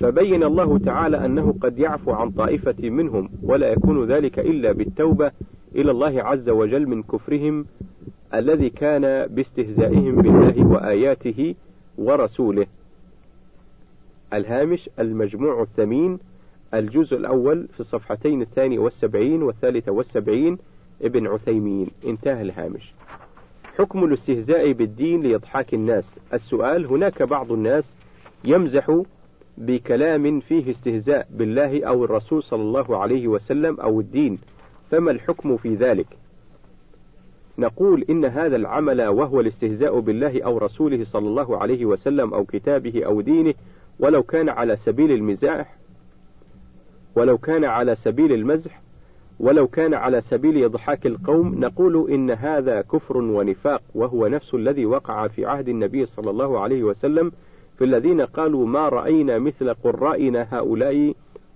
فبين 0.00 0.42
الله 0.42 0.78
تعالى 0.78 1.24
أنه 1.24 1.54
قد 1.60 1.78
يعفو 1.78 2.10
عن 2.10 2.30
طائفة 2.30 2.90
منهم 2.90 3.28
ولا 3.42 3.72
يكون 3.72 4.04
ذلك 4.04 4.38
إلا 4.38 4.72
بالتوبة 4.72 5.32
إلى 5.74 5.90
الله 5.90 6.22
عز 6.22 6.48
وجل 6.48 6.86
من 6.86 7.02
كفرهم 7.02 7.64
الذي 8.34 8.70
كان 8.70 9.26
باستهزائهم 9.26 10.22
بالله 10.22 10.66
وآياته 10.66 11.54
ورسوله. 11.98 12.66
الهامش 14.32 14.90
المجموع 14.98 15.62
الثمين 15.62 16.18
الجزء 16.74 17.16
الأول 17.16 17.68
في 17.68 17.80
الصفحتين 17.80 18.42
الثاني 18.42 18.78
والسبعين 18.78 19.42
والثالثة 19.42 19.92
والسبعين 19.92 20.58
ابن 21.02 21.26
عثيمين. 21.26 21.90
انتهى 22.06 22.42
الهامش. 22.42 22.94
حكم 23.78 24.04
الاستهزاء 24.04 24.72
بالدين 24.72 25.22
لإضحاك 25.22 25.74
الناس. 25.74 26.18
السؤال 26.32 26.86
هناك 26.86 27.22
بعض 27.22 27.52
الناس 27.52 27.94
يمزح 28.44 29.02
بكلام 29.58 30.40
فيه 30.40 30.70
استهزاء 30.70 31.28
بالله 31.30 31.84
أو 31.84 32.04
الرسول 32.04 32.42
صلى 32.42 32.62
الله 32.62 32.96
عليه 32.96 33.28
وسلم 33.28 33.80
أو 33.80 34.00
الدين 34.00 34.38
فما 34.90 35.10
الحكم 35.10 35.56
في 35.56 35.74
ذلك؟ 35.74 36.06
نقول 37.58 38.04
إن 38.10 38.24
هذا 38.24 38.56
العمل 38.56 39.02
وهو 39.02 39.40
الاستهزاء 39.40 40.00
بالله 40.00 40.42
أو 40.42 40.58
رسوله 40.58 41.04
صلى 41.04 41.28
الله 41.28 41.58
عليه 41.58 41.84
وسلم 41.84 42.34
أو 42.34 42.44
كتابه 42.44 43.04
أو 43.06 43.20
دينه 43.20 43.54
ولو 44.00 44.22
كان 44.22 44.48
على 44.48 44.76
سبيل 44.76 45.12
المزاح 45.12 45.76
ولو 47.16 47.38
كان 47.38 47.64
على 47.64 47.94
سبيل 47.94 48.32
المزح 48.32 48.82
ولو 49.40 49.66
كان 49.66 49.94
على 49.94 50.20
سبيل 50.20 50.64
إضحاك 50.64 51.06
القوم 51.06 51.60
نقول 51.60 52.10
إن 52.10 52.30
هذا 52.30 52.80
كفر 52.80 53.16
ونفاق 53.16 53.82
وهو 53.94 54.26
نفس 54.26 54.54
الذي 54.54 54.86
وقع 54.86 55.28
في 55.28 55.46
عهد 55.46 55.68
النبي 55.68 56.06
صلى 56.06 56.30
الله 56.30 56.60
عليه 56.60 56.82
وسلم 56.82 57.32
في 57.78 57.84
الذين 57.84 58.20
قالوا 58.20 58.66
ما 58.66 58.88
رأينا 58.88 59.38
مثل 59.38 59.74
قرائنا 59.74 60.46
هؤلاء 60.50 61.14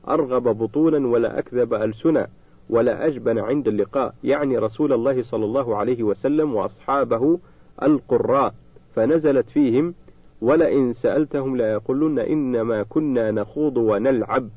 أرغب 0.09 0.43
بطونا 0.43 1.09
ولا 1.09 1.39
أكذب 1.39 1.75
ألسنا. 1.75 2.29
ولا 2.71 3.07
أجبن 3.07 3.39
عند 3.39 3.69
اللقاء. 3.69 4.15
يعني 4.25 4.59
رسول 4.59 4.93
الله 4.93 5.23
صلى 5.23 5.45
الله 5.45 5.77
عليه 5.77 6.03
وسلم 6.03 6.55
وأصحابه 6.55 7.39
القراء. 7.83 8.55
فنزلت 8.95 9.51
فيهم 9.51 9.95
ولئن 10.43 10.93
سألتهم 10.93 11.57
ليقولن 11.57 12.19
إنما 12.19 12.83
كنا 12.83 13.31
نخوض 13.31 13.77
ونلعب. 13.77 14.49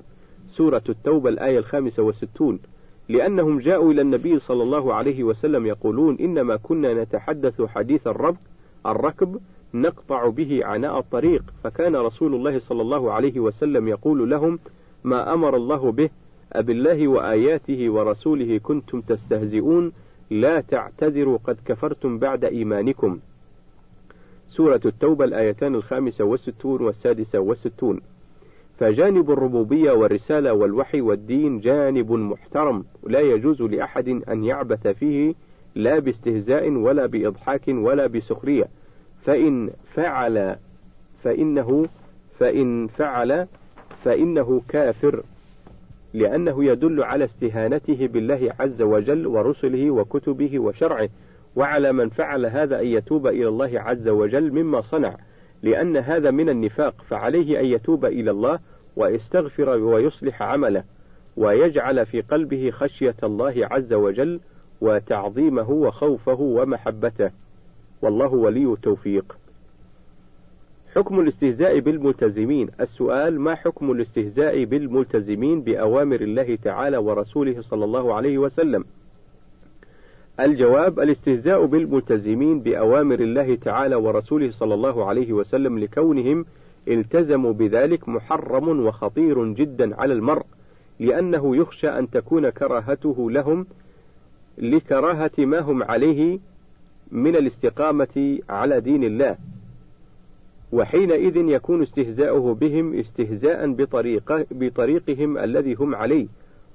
سورة 0.48 0.84
التوبة 0.90 1.30
الآية 1.30 1.60
الخامسة 1.60 2.04
والستون. 2.04 2.60
لأنهم 3.10 3.60
جاءوا 3.60 3.92
إلى 3.92 4.02
النبي 4.02 4.40
صلى 4.40 4.64
الله 4.64 4.94
عليه 4.94 5.24
وسلم 5.24 5.66
يقولون 5.66 6.18
إنما 6.20 6.56
كنا 6.56 7.04
نتحدث 7.04 7.62
حديث 7.62 8.08
الرب 8.08 8.38
الركب 8.86 9.40
نقطع 9.74 10.30
به 10.30 10.66
عناء 10.66 11.00
الطريق. 11.00 11.44
فكان 11.64 11.96
رسول 11.96 12.36
الله 12.36 12.60
صلى 12.60 12.82
الله 12.82 13.12
عليه 13.12 13.40
وسلم 13.40 13.88
يقول 13.88 14.30
لهم 14.30 14.60
ما 15.04 15.34
أمر 15.34 15.56
الله 15.56 15.92
به 15.92 16.10
أبالله 16.54 17.08
وآياته 17.08 17.90
ورسوله 17.90 18.58
كنتم 18.58 19.02
تستهزئون 19.02 19.92
لا 20.32 20.62
تعتذروا 20.62 21.38
قد 21.38 21.58
كفرتم 21.66 22.20
بعد 22.20 22.46
إيمانكم. 22.46 23.20
سورة 24.48 24.82
التوبة 24.86 25.26
الآيتان 25.26 25.76
الخامسة 25.76 26.26
والستون 26.26 26.82
والسادسة 26.82 27.40
والستون. 27.40 28.02
فجانب 28.78 29.32
الربوبية 29.32 29.92
والرسالة 29.92 30.54
والوحي 30.54 31.02
والدين 31.02 31.60
جانب 31.60 32.12
محترم 32.12 32.86
لا 33.04 33.20
يجوز 33.20 33.62
لأحد 33.62 34.08
أن 34.08 34.44
يعبث 34.44 34.88
فيه 34.88 35.34
لا 35.76 36.00
باستهزاء 36.00 36.70
ولا 36.70 37.06
بإضحاك 37.06 37.68
ولا 37.68 38.08
بسخرية. 38.08 38.68
فإن 39.26 39.70
فعل 39.94 40.56
فإنه 41.24 41.88
فإن 42.40 42.88
فعل 42.88 43.48
فإنه 44.04 44.62
كافر. 44.70 45.24
لأنه 46.14 46.66
يدل 46.66 47.04
على 47.04 47.26
استهانته 47.26 48.08
بالله 48.08 48.54
عز 48.60 48.82
وجل 48.82 49.28
ورسله 49.28 49.92
وكتبه 49.92 50.60
وشرعه 50.60 51.10
وعلى 51.56 51.92
من 51.94 52.10
فعل 52.10 52.46
هذا 52.46 52.80
أن 52.82 52.88
يتوب 52.88 53.28
إلى 53.28 53.48
الله 53.48 53.80
عز 53.80 54.08
وجل 54.08 54.52
مما 54.52 54.82
صنع 54.82 55.16
لأن 55.64 55.98
هذا 55.98 56.32
من 56.32 56.50
النفاق 56.50 57.02
فعليه 57.08 57.60
أن 57.60 57.66
يتوب 57.66 58.06
إلى 58.06 58.32
الله 58.32 58.60
ويستغفر 58.96 59.70
ويصلح 59.70 60.42
عمله 60.42 60.84
ويجعل 61.38 62.06
في 62.06 62.22
قلبه 62.22 62.72
خشية 62.72 63.16
الله 63.24 63.68
عز 63.72 63.94
وجل 63.94 64.40
وتعظيمه 64.82 65.70
وخوفه 65.70 66.42
ومحبته. 66.42 67.32
والله 68.02 68.34
ولي 68.34 68.74
التوفيق. 68.74 69.38
حكم 70.96 71.20
الاستهزاء 71.20 71.80
بالملتزمين. 71.80 72.70
السؤال 72.82 73.40
ما 73.42 73.56
حكم 73.56 73.92
الاستهزاء 73.92 74.64
بالملتزمين 74.64 75.62
بأوامر 75.62 76.22
الله 76.22 76.56
تعالى 76.56 76.98
ورسوله 76.98 77.62
صلى 77.62 77.86
الله 77.86 78.14
عليه 78.14 78.38
وسلم؟ 78.38 78.84
الجواب 80.40 81.00
الاستهزاء 81.00 81.66
بالملتزمين 81.66 82.60
بأوامر 82.60 83.20
الله 83.20 83.56
تعالى 83.56 83.96
ورسوله 83.96 84.52
صلى 84.52 84.74
الله 84.74 85.06
عليه 85.06 85.34
وسلم 85.34 85.80
لكونهم 85.80 86.46
التزموا 86.88 87.54
بذلك 87.54 88.10
محرم 88.10 88.86
وخطير 88.86 89.54
جدا 89.54 90.02
على 90.02 90.14
المرء 90.14 90.46
لأنه 91.00 91.56
يخشى 91.56 91.88
أن 91.90 92.10
تكون 92.10 92.50
كراهته 92.50 93.32
لهم 93.32 93.66
لكراهة 94.58 95.32
ما 95.38 95.60
هم 95.60 95.84
عليه 95.84 96.40
من 97.12 97.36
الاستقامة 97.36 98.40
على 98.50 98.82
دين 98.82 99.04
الله. 99.04 99.38
وحينئذ 100.74 101.38
يكون 101.38 101.82
استهزاؤه 101.82 102.54
بهم 102.54 103.00
استهزاء 103.00 103.72
بطريقه 103.72 104.46
بطريقهم 104.52 105.38
الذي 105.38 105.74
هم 105.74 105.96
عليه. 105.96 106.28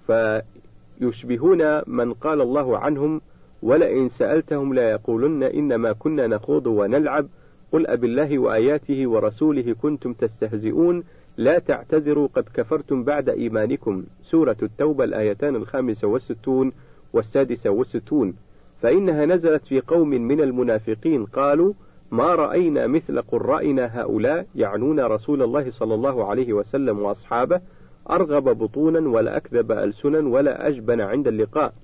فيشبهون 0.07 1.83
من 1.87 2.13
قال 2.13 2.41
الله 2.41 2.79
عنهم 2.79 3.21
ولئن 3.63 4.09
سألتهم 4.09 4.75
لا 4.75 4.91
يقولن 4.91 5.43
إنما 5.43 5.93
كنا 5.93 6.27
نخوض 6.27 6.67
ونلعب. 6.67 7.27
قل 7.73 7.87
أب 7.87 8.05
الله 8.05 8.39
وآياته 8.39 9.07
ورسوله 9.07 9.73
كنتم 9.83 10.13
تستهزئون. 10.13 11.05
لا 11.37 11.59
تعتذروا 11.59 12.29
قد 12.35 12.45
كفرتم 12.55 13.05
بعد 13.05 13.29
إيمانكم. 13.29 14.05
سورة 14.23 14.57
التوبة 14.63 15.05
الآيتان 15.05 15.57
الخامسة 15.57 16.09
والستون 16.09 16.73
والسادسة 17.13 17.71
والستون. 17.71 18.35
فإنها 18.83 19.27
نزلت 19.27 19.67
في 19.67 19.81
قوم 19.81 20.09
من 20.09 20.41
المنافقين. 20.41 21.25
قالوا 21.25 21.73
ما 22.11 22.35
رأينا 22.35 22.87
مثل 22.87 23.23
قرائنا 23.23 24.01
هؤلاء 24.01 24.47
يعنون 24.55 25.01
رسول 25.01 25.43
الله 25.43 25.71
صلى 25.71 25.95
الله 25.95 26.25
عليه 26.25 26.53
وسلم 26.53 26.99
وأصحابه 26.99 27.61
أرغب 28.11 28.45
بطونا 28.59 29.09
ولا 29.09 29.37
أكذب 29.37 29.73
ألسنا 29.73 30.19
ولا 30.19 30.69
أجبن 30.69 31.01
عند 31.01 31.29
اللقاء 31.29 31.75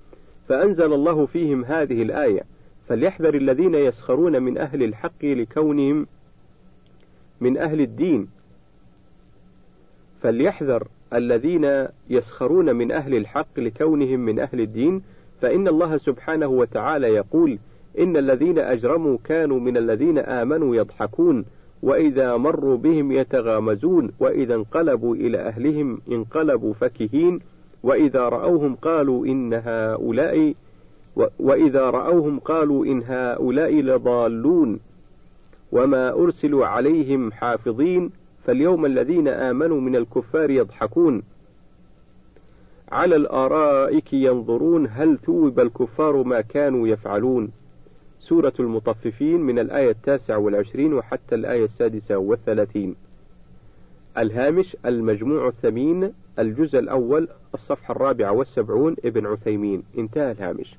فأنزل 0.48 0.92
الله 0.92 1.26
فيهم 1.26 1.64
هذه 1.64 2.02
الآية 2.02 2.42
فليحذر 2.88 3.34
الذين 3.34 3.74
يسخرون 3.74 4.42
من 4.42 4.58
أهل 4.58 4.82
الحق 4.82 5.24
لكونهم 5.24 6.06
من 7.40 7.58
أهل 7.58 7.80
الدين. 7.80 8.28
فليحذر 10.22 10.88
الذين 11.14 11.88
يسخرون 12.10 12.76
من 12.76 12.92
أهل 12.92 13.14
الحق 13.14 13.58
لكونهم 13.60 14.20
من 14.20 14.38
أهل 14.38 14.60
الدين 14.60 15.02
فإن 15.40 15.68
الله 15.68 15.96
سبحانه 15.96 16.46
وتعالى 16.46 17.06
يقول 17.06 17.58
إن 17.98 18.16
الذين 18.16 18.58
أجرموا 18.58 19.18
كانوا 19.24 19.60
من 19.60 19.76
الذين 19.76 20.18
آمنوا 20.18 20.76
يضحكون 20.76 21.44
وإذا 21.82 22.36
مروا 22.36 22.76
بهم 22.76 23.12
يتغامزون 23.12 24.10
وإذا 24.20 24.54
انقلبوا 24.54 25.16
إلى 25.16 25.38
أهلهم 25.38 26.00
انقلبوا 26.12 26.74
فكهين 26.74 27.40
وإذا 27.82 28.20
رأوهم 28.20 28.74
قالوا 28.74 29.26
إن 29.26 29.54
هؤلاء 29.54 30.54
وإذا 31.38 31.90
رأوهم 31.90 32.38
قالوا 32.38 32.86
إن 32.86 33.02
هؤلاء 33.02 33.74
لضالون. 33.74 34.80
وما 35.72 36.12
أرسلوا 36.12 36.66
عليهم 36.66 37.32
حافظين 37.32 38.10
فاليوم 38.44 38.86
الذين 38.86 39.28
آمنوا 39.28 39.80
من 39.80 39.96
الكفار 39.96 40.50
يضحكون. 40.50 41.22
على 42.92 43.16
الآرائك 43.16 44.12
ينظرون 44.12 44.86
هل 44.90 45.18
ثوب 45.18 45.60
الكفار 45.60 46.22
ما 46.22 46.40
كانوا 46.40 46.88
يفعلون. 46.88 47.50
سورة 48.28 48.52
المطففين 48.60 49.40
من 49.40 49.58
الآية 49.58 49.90
التاسعة 49.90 50.38
والعشرين 50.38 50.94
وحتى 50.94 51.34
الآية 51.34 51.64
السادسة 51.64 52.16
والثلاثين. 52.16 52.96
الهامش 54.18 54.76
المجموع 54.86 55.48
الثمين 55.48 56.12
الجزء 56.38 56.78
الأول 56.78 57.28
الصفحة 57.54 57.92
الرابعة 57.92 58.32
والسبعون 58.32 58.96
ابن 59.04 59.26
عثيمين. 59.26 59.82
انتهى 59.98 60.30
الهامش. 60.30 60.74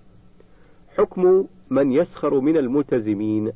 حكم 0.97 1.45
من 1.69 1.91
يسخر 1.91 2.39
من 2.39 2.57
الملتزمين. 2.57 3.51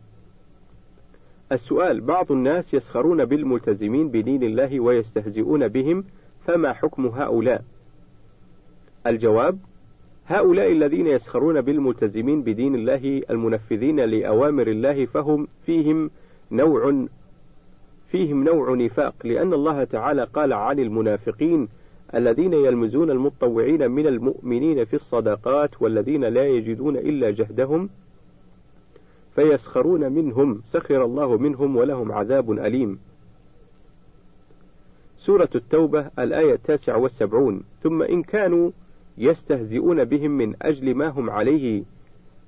السؤال 1.51 2.01
بعض 2.01 2.31
الناس 2.31 2.73
يسخرون 2.73 3.25
بالملتزمين 3.25 4.09
بدين 4.09 4.43
الله 4.43 4.79
ويستهزئون 4.79 5.67
بهم 5.67 6.03
فما 6.45 6.73
حكم 6.73 7.05
هؤلاء؟ 7.05 7.63
الجواب 9.07 9.59
هؤلاء 10.29 10.71
الذين 10.71 11.07
يسخرون 11.07 11.61
بالملتزمين 11.61 12.41
بدين 12.41 12.75
الله 12.75 13.21
المنفذين 13.29 13.99
لأوامر 13.99 14.67
الله 14.67 15.05
فهم 15.05 15.47
فيهم 15.65 16.11
نوع 16.51 17.05
فيهم 18.11 18.43
نوع 18.43 18.75
نفاق 18.75 19.13
لأن 19.23 19.53
الله 19.53 19.83
تعالى 19.83 20.23
قال 20.23 20.53
عن 20.53 20.79
المنافقين 20.79 21.67
الذين 22.15 22.53
يلمزون 22.53 23.11
المتطوعين 23.11 23.91
من 23.91 24.07
المؤمنين 24.07 24.85
في 24.85 24.93
الصدقات 24.93 25.81
والذين 25.81 26.23
لا 26.23 26.47
يجدون 26.47 26.97
إلا 26.97 27.29
جهدهم 27.29 27.89
فيسخرون 29.35 30.11
منهم 30.11 30.61
سخر 30.63 31.05
الله 31.05 31.37
منهم 31.37 31.75
ولهم 31.75 32.11
عذاب 32.11 32.51
أليم. 32.51 32.99
سورة 35.17 35.49
التوبة 35.55 36.11
الآية 36.19 36.53
التاسعة 36.53 36.97
والسبعون. 36.97 37.63
ثم 37.81 38.03
إن 38.03 38.23
كانوا 38.23 38.71
يستهزئون 39.19 40.03
بهم 40.03 40.31
من 40.31 40.55
أجل 40.61 40.95
ما 40.95 41.07
هم 41.07 41.29
عليه 41.29 41.83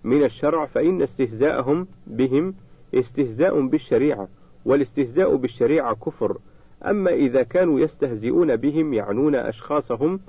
من 0.03 0.23
الشرع 0.23 0.65
فإن 0.65 1.01
استهزاءهم 1.01 1.87
بهم 2.07 2.53
استهزاء 2.93 3.67
بالشريعة 3.67 4.27
والاستهزاء 4.65 5.35
بالشريعة 5.35 5.95
كفر. 5.95 6.37
أما 6.85 7.11
إذا 7.11 7.43
كانوا 7.43 7.79
يستهزئون 7.79 8.55
بهم 8.55 8.93
يعنون 8.93 9.35
أشخاصهم 9.35 10.19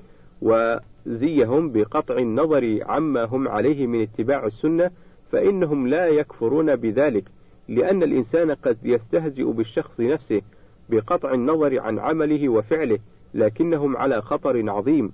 وزيهم 0.41 1.71
بقطع 1.71 2.17
النظر 2.17 2.79
عما 2.85 3.23
هم 3.23 3.47
عليه 3.47 3.87
من 3.87 4.01
اتباع 4.01 4.45
السنة 4.45 4.91
فإنهم 5.31 5.87
لا 5.87 6.07
يكفرون 6.07 6.75
بذلك 6.75 7.23
لأن 7.67 8.03
الإنسان 8.03 8.51
قد 8.51 8.77
يستهزئ 8.83 9.43
بالشخص 9.43 9.99
نفسه 9.99 10.41
بقطع 10.89 11.33
النظر 11.33 11.79
عن 11.79 11.99
عمله 11.99 12.49
وفعله 12.49 12.99
لكنهم 13.33 13.97
على 13.97 14.21
خطر 14.21 14.69
عظيم. 14.69 15.11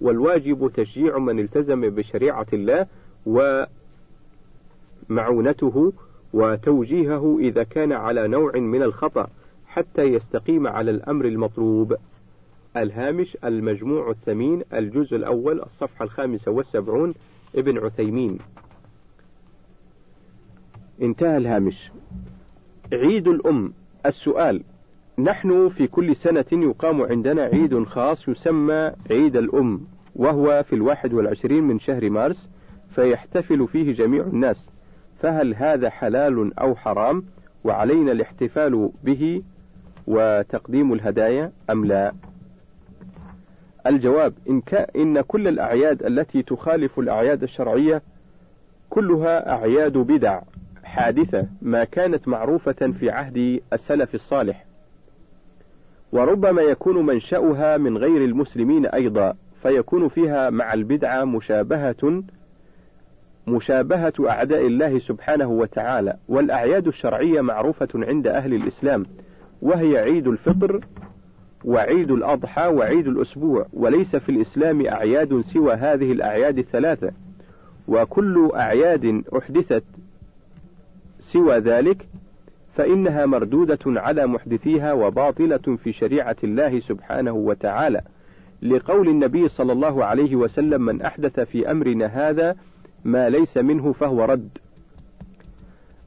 والواجب 0.00 0.70
تشجيع 0.74 1.18
من 1.18 1.38
التزم 1.38 1.80
بشريعة 1.80 2.46
الله 2.52 2.86
ومعونته 5.08 5.92
وتوجيهه 6.32 7.38
إذا 7.40 7.62
كان 7.62 7.92
على 7.92 8.28
نوع 8.28 8.56
من 8.56 8.82
الخطأ 8.82 9.28
حتى 9.66 10.02
يستقيم 10.02 10.66
على 10.66 10.90
الأمر 10.90 11.24
المطلوب. 11.24 11.96
الهامش 12.76 13.36
المجموع 13.44 14.10
الثمين 14.10 14.62
الجزء 14.72 15.16
الأول 15.16 15.60
الصفحة 15.60 16.04
الخامسة 16.04 16.50
والسبعون 16.50 17.14
ابن 17.54 17.78
عثيمين. 17.78 18.38
انتهى 21.02 21.36
الهامش. 21.36 21.90
عيد 22.92 23.28
الأم. 23.28 23.72
السؤال 24.06 24.62
نحن 25.18 25.68
في 25.68 25.86
كل 25.86 26.16
سنة 26.16 26.44
يقام 26.52 27.02
عندنا 27.02 27.42
عيد 27.42 27.84
خاص 27.84 28.28
يسمى 28.28 28.92
عيد 29.10 29.36
الأم 29.36 29.80
وهو 30.16 30.62
في 30.68 30.74
الواحد 30.74 31.12
والعشرين 31.14 31.64
من 31.64 31.80
شهر 31.80 32.10
مارس 32.10 32.50
فيحتفل 32.94 33.68
فيه 33.68 33.92
جميع 33.92 34.22
الناس. 34.22 34.70
فهل 35.20 35.54
هذا 35.54 35.90
حلال 35.90 36.58
أو 36.58 36.74
حرام؟ 36.76 37.22
وعلينا 37.64 38.12
الاحتفال 38.12 38.90
به 39.04 39.42
وتقديم 40.06 40.92
الهدايا 40.92 41.52
أم 41.70 41.84
لا؟ 41.84 42.12
الجواب 43.86 44.34
إن, 44.50 44.62
إن 44.96 45.20
كل 45.20 45.48
الأعياد 45.48 46.02
التي 46.02 46.42
تخالف 46.42 46.98
الأعياد 46.98 47.42
الشرعية 47.42 48.02
كلها 48.90 49.52
أعياد 49.52 49.92
بدع 49.98 50.40
حادثة 50.84 51.46
ما 51.62 51.84
كانت 51.84 52.28
معروفة 52.28 52.92
في 52.98 53.10
عهد 53.10 53.60
السلف 53.72 54.14
الصالح. 54.14 54.64
وربما 56.16 56.62
يكون 56.62 57.06
منشأها 57.06 57.76
من 57.76 57.98
غير 57.98 58.24
المسلمين 58.24 58.86
أيضا 58.86 59.34
فيكون 59.62 60.08
فيها 60.08 60.50
مع 60.50 60.74
البدعة 60.74 61.24
مشابهة 61.24 62.22
مشابهة 63.46 64.12
أعداء 64.20 64.66
الله 64.66 64.98
سبحانه 64.98 65.50
وتعالى. 65.50 66.16
والأعياد 66.28 66.86
الشرعية 66.86 67.40
معروفة 67.40 67.88
عند 67.94 68.26
أهل 68.26 68.54
الإسلام 68.54 69.06
وهي 69.62 69.98
عيد 69.98 70.26
الفطر 70.26 70.80
وعيد 71.64 72.10
الأضحى 72.10 72.66
وعيد 72.66 73.06
الأسبوع 73.06 73.66
وليس 73.72 74.16
في 74.16 74.28
الإسلام 74.28 74.86
أعياد 74.86 75.40
سوى 75.40 75.74
هذه 75.74 76.12
الأعياد 76.12 76.58
الثلاثة. 76.58 77.12
وكل 77.88 78.50
أعياد 78.54 79.24
أحدثت 79.38 79.84
سوى 81.18 81.58
ذلك 81.58 82.06
فإنها 82.76 83.26
مردودة 83.26 83.78
على 83.86 84.26
محدثيها 84.26 84.92
وباطلة 84.92 85.76
في 85.84 85.92
شريعة 85.92 86.36
الله 86.44 86.80
سبحانه 86.80 87.32
وتعالى 87.32 88.00
لقول 88.62 89.08
النبي 89.08 89.48
صلى 89.48 89.72
الله 89.72 90.04
عليه 90.04 90.36
وسلم 90.36 90.82
من 90.82 91.02
أحدث 91.02 91.40
في 91.40 91.70
أمرنا 91.70 92.06
هذا 92.06 92.56
ما 93.04 93.28
ليس 93.28 93.58
منه 93.58 93.92
فهو 93.92 94.24
رد. 94.24 94.48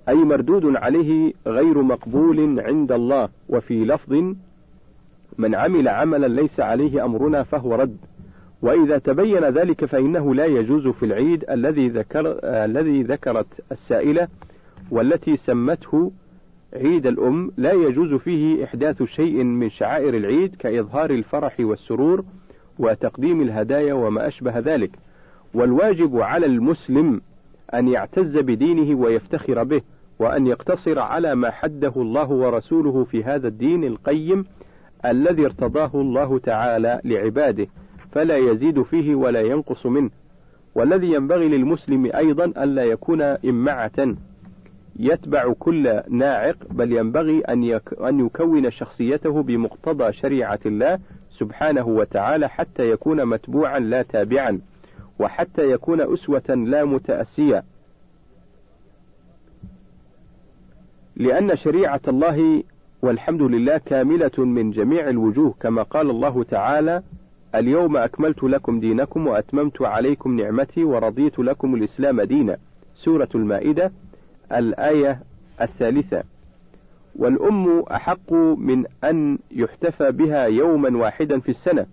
أي 0.09 0.15
مردود 0.15 0.75
عليه 0.75 1.33
غير 1.47 1.81
مقبول 1.81 2.59
عند 2.59 2.91
الله 2.91 3.29
وفي 3.49 3.85
لفظ 3.85 4.13
من 5.37 5.55
عمل 5.55 5.87
عملا 5.87 6.27
ليس 6.27 6.59
عليه 6.59 7.05
أمرنا 7.05 7.43
فهو 7.43 7.75
رد. 7.75 7.97
وإذا 8.61 8.97
تبين 8.97 9.43
ذلك 9.43 9.85
فإنه 9.85 10.35
لا 10.35 10.45
يجوز 10.45 10.87
في 10.87 11.05
العيد 11.05 11.45
الذي 11.49 11.89
ذكر 11.89 12.39
الذي 12.43 13.03
ذكرت 13.03 13.47
السائلة 13.71 14.27
والتي 14.91 15.37
سمته 15.37 16.11
عيد 16.73 17.07
الأم 17.07 17.51
لا 17.57 17.71
يجوز 17.71 18.13
فيه 18.13 18.63
إحداث 18.63 19.03
شيء 19.03 19.43
من 19.43 19.69
شعائر 19.69 20.17
العيد 20.17 20.55
كإظهار 20.55 21.09
الفرح 21.09 21.55
والسرور 21.59 22.25
وتقديم 22.79 23.41
الهدايا 23.41 23.93
وما 23.93 24.27
أشبه 24.27 24.59
ذلك. 24.59 24.91
والواجب 25.53 26.17
على 26.17 26.45
المسلم 26.45 27.21
أن 27.73 27.87
يعتز 27.87 28.37
بدينه 28.37 28.99
ويفتخر 28.99 29.63
به 29.63 29.81
وأن 30.19 30.47
يقتصر 30.47 30.99
على 30.99 31.35
ما 31.35 31.51
حده 31.51 31.93
الله 31.95 32.29
ورسوله 32.29 33.03
في 33.03 33.23
هذا 33.23 33.47
الدين 33.47 33.83
القيم 33.83 34.45
الذي 35.05 35.45
ارتضاه 35.45 35.91
الله 35.93 36.39
تعالى 36.39 37.01
لعباده 37.03 37.67
فلا 38.11 38.37
يزيد 38.37 38.81
فيه 38.81 39.15
ولا 39.15 39.41
ينقص 39.41 39.85
منه. 39.85 40.09
والذي 40.75 41.13
ينبغي 41.13 41.47
للمسلم 41.47 42.11
أيضا 42.15 42.45
ألا 42.45 42.83
يكون 42.83 43.21
إمعة. 43.21 44.15
يتبع 44.99 45.53
كل 45.59 46.01
ناعق 46.09 46.55
بل 46.71 46.91
ينبغي 46.91 47.39
أن, 47.39 47.79
أن 48.01 48.25
يكون 48.25 48.71
شخصيته 48.71 49.43
بمقتضى 49.43 50.13
شريعة 50.13 50.59
الله 50.65 50.99
سبحانه 51.29 51.87
وتعالى 51.87 52.49
حتى 52.49 52.89
يكون 52.89 53.25
متبوعا 53.25 53.79
لا 53.79 54.01
تابعا 54.01 54.61
وحتى 55.19 55.71
يكون 55.71 56.13
أسوة 56.13 56.55
لا 56.55 56.85
متأسيا 56.85 57.63
لأن 61.15 61.55
شريعة 61.55 62.01
الله 62.07 62.63
والحمد 63.01 63.41
لله 63.41 63.77
كاملة 63.77 64.31
من 64.37 64.71
جميع 64.71 65.09
الوجوه 65.09 65.53
كما 65.59 65.83
قال 65.83 66.09
الله 66.09 66.43
تعالى 66.43 67.03
اليوم 67.55 67.97
أكملت 67.97 68.43
لكم 68.43 68.79
دينكم 68.79 69.27
وأتممت 69.27 69.81
عليكم 69.81 70.39
نعمتي 70.39 70.83
ورضيت 70.83 71.39
لكم 71.39 71.75
الإسلام 71.75 72.21
دينا. 72.21 72.57
سورة 72.95 73.29
المائدة. 73.35 73.91
الآية 74.51 75.19
الثالثة 75.61 76.23
والأم 77.15 77.79
أحق 77.79 78.33
من 78.57 78.85
أن 79.03 79.37
يحتفى 79.51 80.11
بها 80.11 80.43
يوما 80.45 80.97
واحدا 80.97 81.39
في 81.39 81.49
السنة 81.49 81.85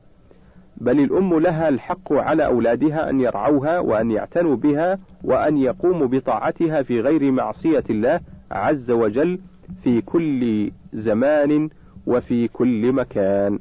بل 0.77 1.01
الأم 1.01 1.39
لها 1.39 1.69
الحق 1.69 2.13
على 2.13 2.47
أولادها 2.47 3.11
أن 3.11 3.21
يرعوها 3.21 3.79
وأن 3.79 4.11
يعتنوا 4.11 4.57
بها 4.57 4.99
وأن 5.25 5.57
يقوموا 5.59 6.07
بطاعتها 6.07 6.83
في 6.83 7.01
غير 7.01 7.31
معصية 7.33 7.85
الله 7.91 8.21
عز 8.51 8.91
وجل 8.91 9.39
في 9.85 10.01
كل 10.01 10.71
زمان 10.93 11.69
وفي 12.07 12.49
كل 12.49 12.93
مكان. 12.93 13.59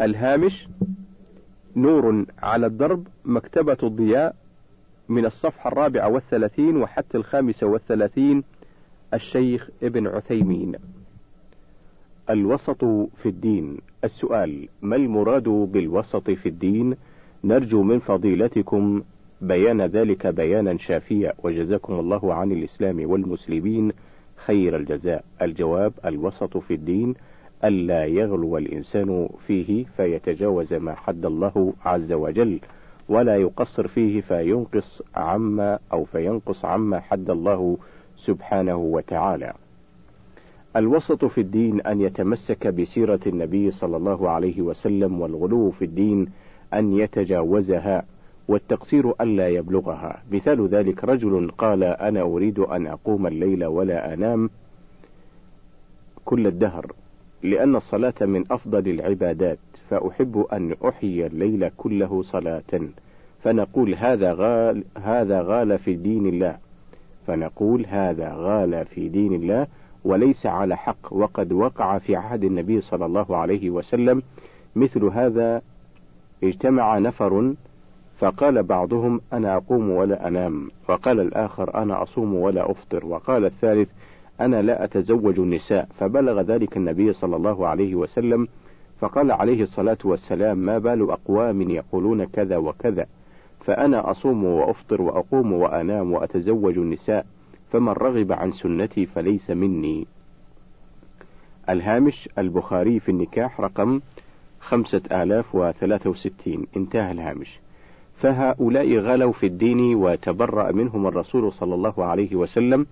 الهامش 0.00 0.68
نور 1.76 2.26
على 2.42 2.66
الدرب 2.66 3.06
مكتبة 3.24 3.76
الضياء 3.82 4.34
من 5.08 5.26
الصفحة 5.26 5.68
الرابعة 5.68 6.08
والثلاثين 6.08 6.76
وحتى 6.76 7.18
الخامسة 7.18 7.66
والثلاثين 7.66 8.44
الشيخ 9.14 9.70
ابن 9.82 10.06
عثيمين. 10.06 10.74
الوسط 12.30 12.84
في 13.22 13.26
الدين. 13.26 13.78
السؤال 14.04 14.68
ما 14.82 14.96
المراد 14.96 15.48
بالوسط 15.48 16.30
في 16.30 16.48
الدين؟ 16.48 16.96
نرجو 17.44 17.82
من 17.82 17.98
فضيلتكم 17.98 19.02
بيان 19.40 19.82
ذلك 19.82 20.26
بيانا 20.26 20.78
شافيا 20.78 21.32
وجزاكم 21.42 22.00
الله 22.00 22.34
عن 22.34 22.52
الإسلام 22.52 23.10
والمسلمين 23.10 23.92
خير 24.36 24.76
الجزاء. 24.76 25.24
الجواب 25.42 25.92
الوسط 26.04 26.56
في 26.56 26.74
الدين 26.74 27.14
ألا 27.64 28.04
يغلو 28.04 28.58
الإنسان 28.58 29.28
فيه 29.46 29.84
فيتجاوز 29.96 30.74
ما 30.74 30.94
حد 30.94 31.26
الله 31.26 31.72
عز 31.84 32.12
وجل. 32.12 32.60
ولا 33.08 33.36
يقصر 33.36 33.88
فيه 33.88 34.20
فينقص 34.20 35.02
عما 35.14 35.78
أو 35.92 36.04
فينقص 36.04 36.64
عما 36.64 37.00
حد 37.00 37.30
الله 37.30 37.76
سبحانه 38.16 38.76
وتعالى. 38.76 39.52
الوسط 40.76 41.24
في 41.24 41.40
الدين 41.40 41.80
أن 41.80 42.00
يتمسك 42.00 42.66
بسيرة 42.66 43.20
النبي 43.26 43.70
صلى 43.70 43.96
الله 43.96 44.30
عليه 44.30 44.62
وسلم 44.62 45.20
والغلو 45.20 45.70
في 45.70 45.84
الدين 45.84 46.28
أن 46.74 46.92
يتجاوزها 46.98 48.04
والتقصير 48.48 49.12
ألا 49.20 49.48
يبلغها. 49.48 50.22
مثال 50.32 50.68
ذلك 50.68 51.04
رجل 51.04 51.50
قال 51.58 51.84
أنا 51.84 52.22
أريد 52.22 52.58
أن 52.58 52.86
أقوم 52.86 53.26
الليل 53.26 53.64
ولا 53.64 54.14
أنام 54.14 54.50
كل 56.24 56.46
الدهر 56.46 56.92
لأن 57.42 57.76
الصلاة 57.76 58.14
من 58.20 58.44
أفضل 58.50 58.88
العبادات. 58.88 59.58
فأحب 59.90 60.46
أن 60.52 60.76
أحيي 60.88 61.26
الليل 61.26 61.70
كله 61.76 62.22
صلاة. 62.22 62.80
فنقول 63.42 63.94
هذا 63.94 64.32
غال 64.32 64.84
هذا 64.98 65.42
غال 65.42 65.78
في 65.78 65.94
دين 65.94 66.26
الله. 66.26 66.56
فنقول 67.26 67.86
هذا 67.86 68.34
غال 68.36 68.84
في 68.84 69.08
دين 69.08 69.32
الله 69.34 69.66
وليس 70.04 70.46
على 70.46 70.76
حق. 70.76 71.12
وقد 71.12 71.52
وقع 71.52 71.98
في 71.98 72.16
عهد 72.16 72.44
النبي 72.44 72.80
صلى 72.80 73.06
الله 73.06 73.36
عليه 73.36 73.70
وسلم 73.70 74.22
مثل 74.76 75.04
هذا. 75.04 75.62
اجتمع 76.44 76.98
نفر 76.98 77.54
فقال 78.18 78.62
بعضهم 78.62 79.20
أنا 79.32 79.56
أقوم 79.56 79.90
ولا 79.90 80.28
أنام. 80.28 80.70
وقال 80.88 81.20
الآخر 81.20 81.82
أنا 81.82 82.02
أصوم 82.02 82.34
ولا 82.34 82.70
أفطر. 82.70 83.06
وقال 83.06 83.44
الثالث 83.44 83.88
أنا 84.40 84.62
لا 84.62 84.84
أتزوج 84.84 85.38
النساء. 85.40 85.88
فبلغ 85.98 86.40
ذلك 86.40 86.76
النبي 86.76 87.12
صلى 87.12 87.36
الله 87.36 87.66
عليه 87.66 87.94
وسلم 87.94 88.48
فقال 89.04 89.32
عليه 89.32 89.62
الصلاة 89.62 89.98
والسلام 90.04 90.58
ما 90.58 90.78
بال 90.78 91.10
أقوام 91.10 91.70
يقولون 91.70 92.24
كذا 92.24 92.56
وكذا 92.56 93.06
فأنا 93.60 94.10
أصوم 94.10 94.44
وأفطر 94.44 95.02
وأقوم 95.02 95.52
وأنام 95.52 96.12
وأتزوج 96.12 96.78
النساء 96.78 97.26
فمن 97.72 97.88
رغب 97.88 98.32
عن 98.32 98.50
سنتي 98.50 99.06
فليس 99.06 99.50
مني. 99.50 100.06
الهامش 101.68 102.28
البخاري 102.38 103.00
في 103.00 103.08
النكاح 103.08 103.60
رقم 103.60 104.00
خمسة 104.60 105.02
آلاف 105.12 105.54
وثلاثة 105.54 106.10
وستين. 106.10 106.66
انتهى 106.76 107.12
الهامش. 107.12 107.60
فهؤلاء 108.16 108.96
غلوا 108.96 109.32
في 109.32 109.46
الدين 109.46 109.94
وتبرأ 109.94 110.72
منهم 110.72 111.06
الرسول 111.06 111.52
صلى 111.52 111.74
الله 111.74 112.04
عليه 112.04 112.36
وسلم 112.36 112.86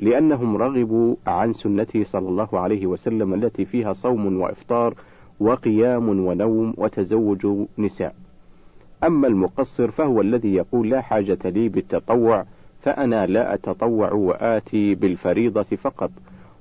لأنهم 0.00 0.56
رغبوا 0.56 1.16
عن 1.26 1.52
سنته 1.52 2.04
صلى 2.04 2.28
الله 2.28 2.48
عليه 2.60 2.86
وسلم 2.86 3.34
التي 3.34 3.64
فيها 3.64 3.92
صوم 3.92 4.40
وإفطار 4.40 4.94
وقيام 5.40 6.08
ونوم 6.08 6.74
وتزوج 6.76 7.46
نساء. 7.78 8.14
أما 9.04 9.28
المقصر 9.28 9.90
فهو 9.90 10.20
الذي 10.20 10.54
يقول 10.54 10.90
لا 10.90 11.00
حاجة 11.00 11.38
لي 11.44 11.68
بالتطوع 11.68 12.44
فأنا 12.82 13.26
لا 13.26 13.54
أتطوع 13.54 14.12
وآتي 14.12 14.94
بالفريضة 14.94 15.62
فقط. 15.62 16.10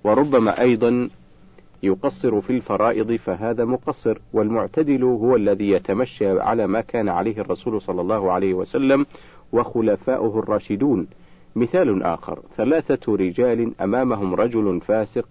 وربما 0.03 0.61
أيضا 0.61 1.09
يقصر 1.83 2.41
في 2.41 2.49
الفرائض 2.49 3.15
فهذا 3.15 3.65
مقصر. 3.65 4.17
والمعتدل 4.33 5.03
هو 5.03 5.35
الذي 5.35 5.69
يتمشى 5.69 6.39
على 6.39 6.67
ما 6.67 6.81
كان 6.81 7.09
عليه 7.09 7.41
الرسول 7.41 7.81
صلى 7.81 8.01
الله 8.01 8.31
عليه 8.31 8.53
وسلم 8.53 9.05
وخلفاؤه 9.51 10.39
الراشدون. 10.39 11.07
مثال 11.55 12.03
آخر 12.03 12.39
ثلاثة 12.57 13.15
رجال 13.15 13.71
أمامهم 13.81 14.35
رجل 14.35 14.81
فاسق 14.81 15.27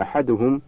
أحدهم 0.00 0.60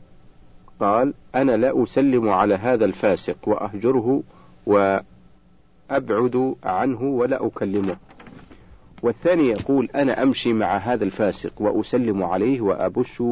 قال 0.81 1.15
أنا 1.35 1.57
لا 1.57 1.83
أسلم 1.83 2.29
على 2.29 2.55
هذا 2.55 2.85
الفاسق 2.85 3.37
وأهجره 3.47 4.23
وأبعد 4.67 6.55
عنه 6.65 7.03
ولا 7.03 7.47
أكلمه. 7.47 7.97
والثاني 9.03 9.49
يقول 9.49 9.89
أنا 9.95 10.23
أمشي 10.23 10.53
مع 10.53 10.77
هذا 10.77 11.05
الفاسق 11.05 11.53
وأسلم 11.63 12.23
عليه 12.23 12.61
وأبش 12.61 13.23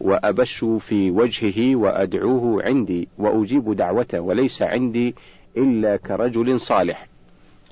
وأبش 0.00 0.64
في 0.64 1.10
وجهه 1.10 1.76
وأدعوه 1.76 2.62
عندي 2.62 3.08
وأجيب 3.18 3.76
دعوته 3.76 4.20
وليس 4.20 4.62
عندي 4.62 5.14
إلا 5.56 5.96
كرجل 5.96 6.60
صالح. 6.60 7.08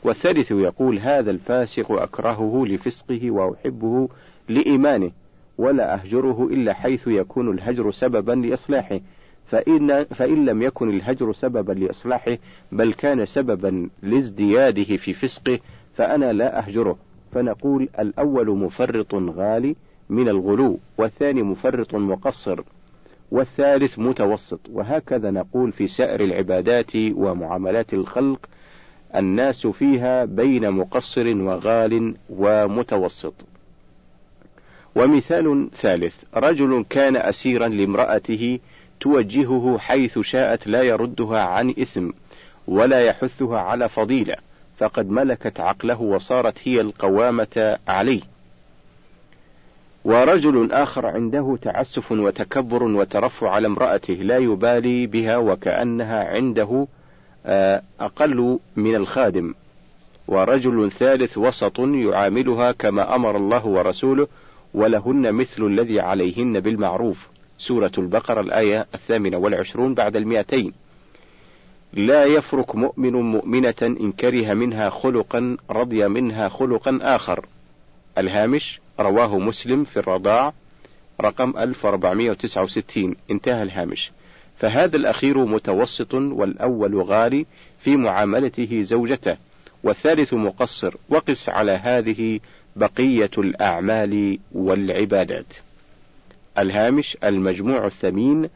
والثالث 0.04 0.50
يقول 0.50 0.98
هذا 0.98 1.30
الفاسق 1.30 1.92
أكرهه 1.92 2.64
لفسقه 2.66 3.30
وأحبه 3.30 4.08
لإيمانه. 4.48 5.10
ولا 5.58 5.94
أهجره 5.94 6.48
إلا 6.50 6.74
حيث 6.74 7.06
يكون 7.06 7.50
الهجر 7.50 7.90
سببا 7.90 8.32
لإصلاحه. 8.32 9.00
فإن, 9.46 10.04
فإن 10.04 10.44
لم 10.44 10.62
يكن 10.62 10.90
الهجر 10.90 11.32
سببا 11.32 11.72
لإصلاحه 11.72 12.38
بل 12.72 12.92
كان 12.92 13.26
سببا 13.26 13.88
لازدياده 14.02 14.84
في 14.96 15.12
فسقه 15.12 15.58
فأنا 15.94 16.32
لا 16.32 16.58
أهجره. 16.58 16.98
فنقول 17.32 17.88
الأول 17.98 18.50
مفرط 18.50 19.14
غالي 19.14 19.76
من 20.10 20.28
الغلو 20.28 20.78
والثاني 20.98 21.42
مفرط 21.42 21.94
مقصر 21.94 22.60
والثالث 23.30 23.98
متوسط. 23.98 24.60
وهكذا 24.72 25.30
نقول 25.30 25.72
في 25.72 25.86
سائر 25.86 26.20
العبادات 26.20 26.90
ومعاملات 26.96 27.94
الخلق 27.94 28.46
الناس 29.16 29.66
فيها 29.66 30.24
بين 30.24 30.70
مقصر 30.70 31.36
وغال 31.36 32.14
ومتوسط. 32.30 33.34
ومثال 34.94 35.68
ثالث 35.76 36.14
رجل 36.34 36.84
كان 36.90 37.16
أسيرا 37.16 37.68
لامرأته 37.68 38.58
توجهه 39.00 39.78
حيث 39.78 40.18
شاءت 40.18 40.66
لا 40.66 40.82
يردها 40.82 41.40
عن 41.40 41.70
إثم 41.70 42.10
ولا 42.68 43.00
يحثها 43.00 43.58
على 43.58 43.88
فضيلة 43.88 44.34
فقد 44.78 45.10
ملكت 45.10 45.60
عقله 45.60 46.00
وصارت 46.00 46.58
هي 46.68 46.80
القوامة 46.80 47.78
عليه. 47.88 48.20
ورجل 50.04 50.72
آخر 50.72 51.06
عنده 51.06 51.58
تعسف 51.62 52.12
وتكبر 52.12 52.82
وترفع 52.82 53.50
على 53.50 53.66
امرأته 53.66 54.14
لا 54.14 54.38
يبالي 54.38 55.06
بها 55.06 55.36
وكأنها 55.36 56.24
عنده 56.24 56.86
آه، 57.46 57.82
أقل 58.00 58.58
من 58.76 58.94
الخادم. 58.94 59.54
ورجل 60.28 60.90
ثالث 60.92 61.38
وسط 61.38 61.80
يعاملها 61.80 62.72
كما 62.72 63.14
أمر 63.14 63.36
الله 63.36 63.66
ورسوله 63.66 64.28
ولهن 64.74 65.32
مثل 65.32 65.66
الذي 65.66 66.00
عليهن 66.00 66.60
بالمعروف. 66.60 67.28
سورة 67.58 67.92
البقرة 67.98 68.40
الآية 68.40 68.86
الثامنة 68.94 69.36
والعشرون 69.36 69.94
بعد 69.94 70.16
المئتين. 70.16 70.72
لا 71.92 72.24
يفرك 72.24 72.74
مؤمن 72.76 73.12
مؤمنة 73.12 73.74
إن 73.82 74.12
كره 74.12 74.54
منها 74.54 74.90
خلقا 74.90 75.56
رضي 75.70 76.08
منها 76.08 76.48
خلقا 76.48 76.98
آخر. 77.02 77.46
الهامش 78.18 78.80
رواه 79.00 79.38
مسلم 79.38 79.84
في 79.84 79.96
الرضاع 79.96 80.52
رقم 81.20 81.58
1469 81.58 83.16
انتهى 83.30 83.62
الهامش. 83.62 84.12
فهذا 84.58 84.96
الأخير 84.96 85.44
متوسط 85.44 86.14
والأول 86.14 87.02
غالي 87.02 87.46
في 87.80 87.96
معاملته 87.96 88.82
زوجته 88.82 89.36
والثالث 89.82 90.34
مقصر. 90.34 90.94
وقس 91.08 91.48
على 91.48 91.72
هذه 91.72 92.40
بقية 92.76 93.30
الأعمال 93.38 94.38
والعبادات. 94.52 95.54
الهامش 96.58 97.16
المجموع 97.24 97.86
الثمين 97.86 98.48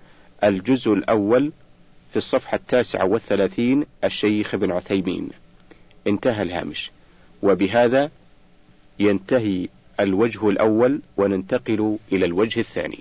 الجزء 0.44 0.92
الأول 0.92 1.52
في 2.10 2.16
الصفحة 2.16 2.56
التاسعة 2.56 3.04
والثلاثين 3.04 3.86
الشيخ 4.04 4.54
ابن 4.54 4.72
عثيمين. 4.72 5.28
انتهى 6.06 6.42
الهامش. 6.42 6.90
وبهذا 7.42 8.10
ينتهي 8.98 9.68
الوجه 10.00 10.48
الأول 10.48 11.00
وننتقل 11.16 11.98
إلى 12.12 12.26
الوجه 12.26 12.60
الثاني. 12.60 12.98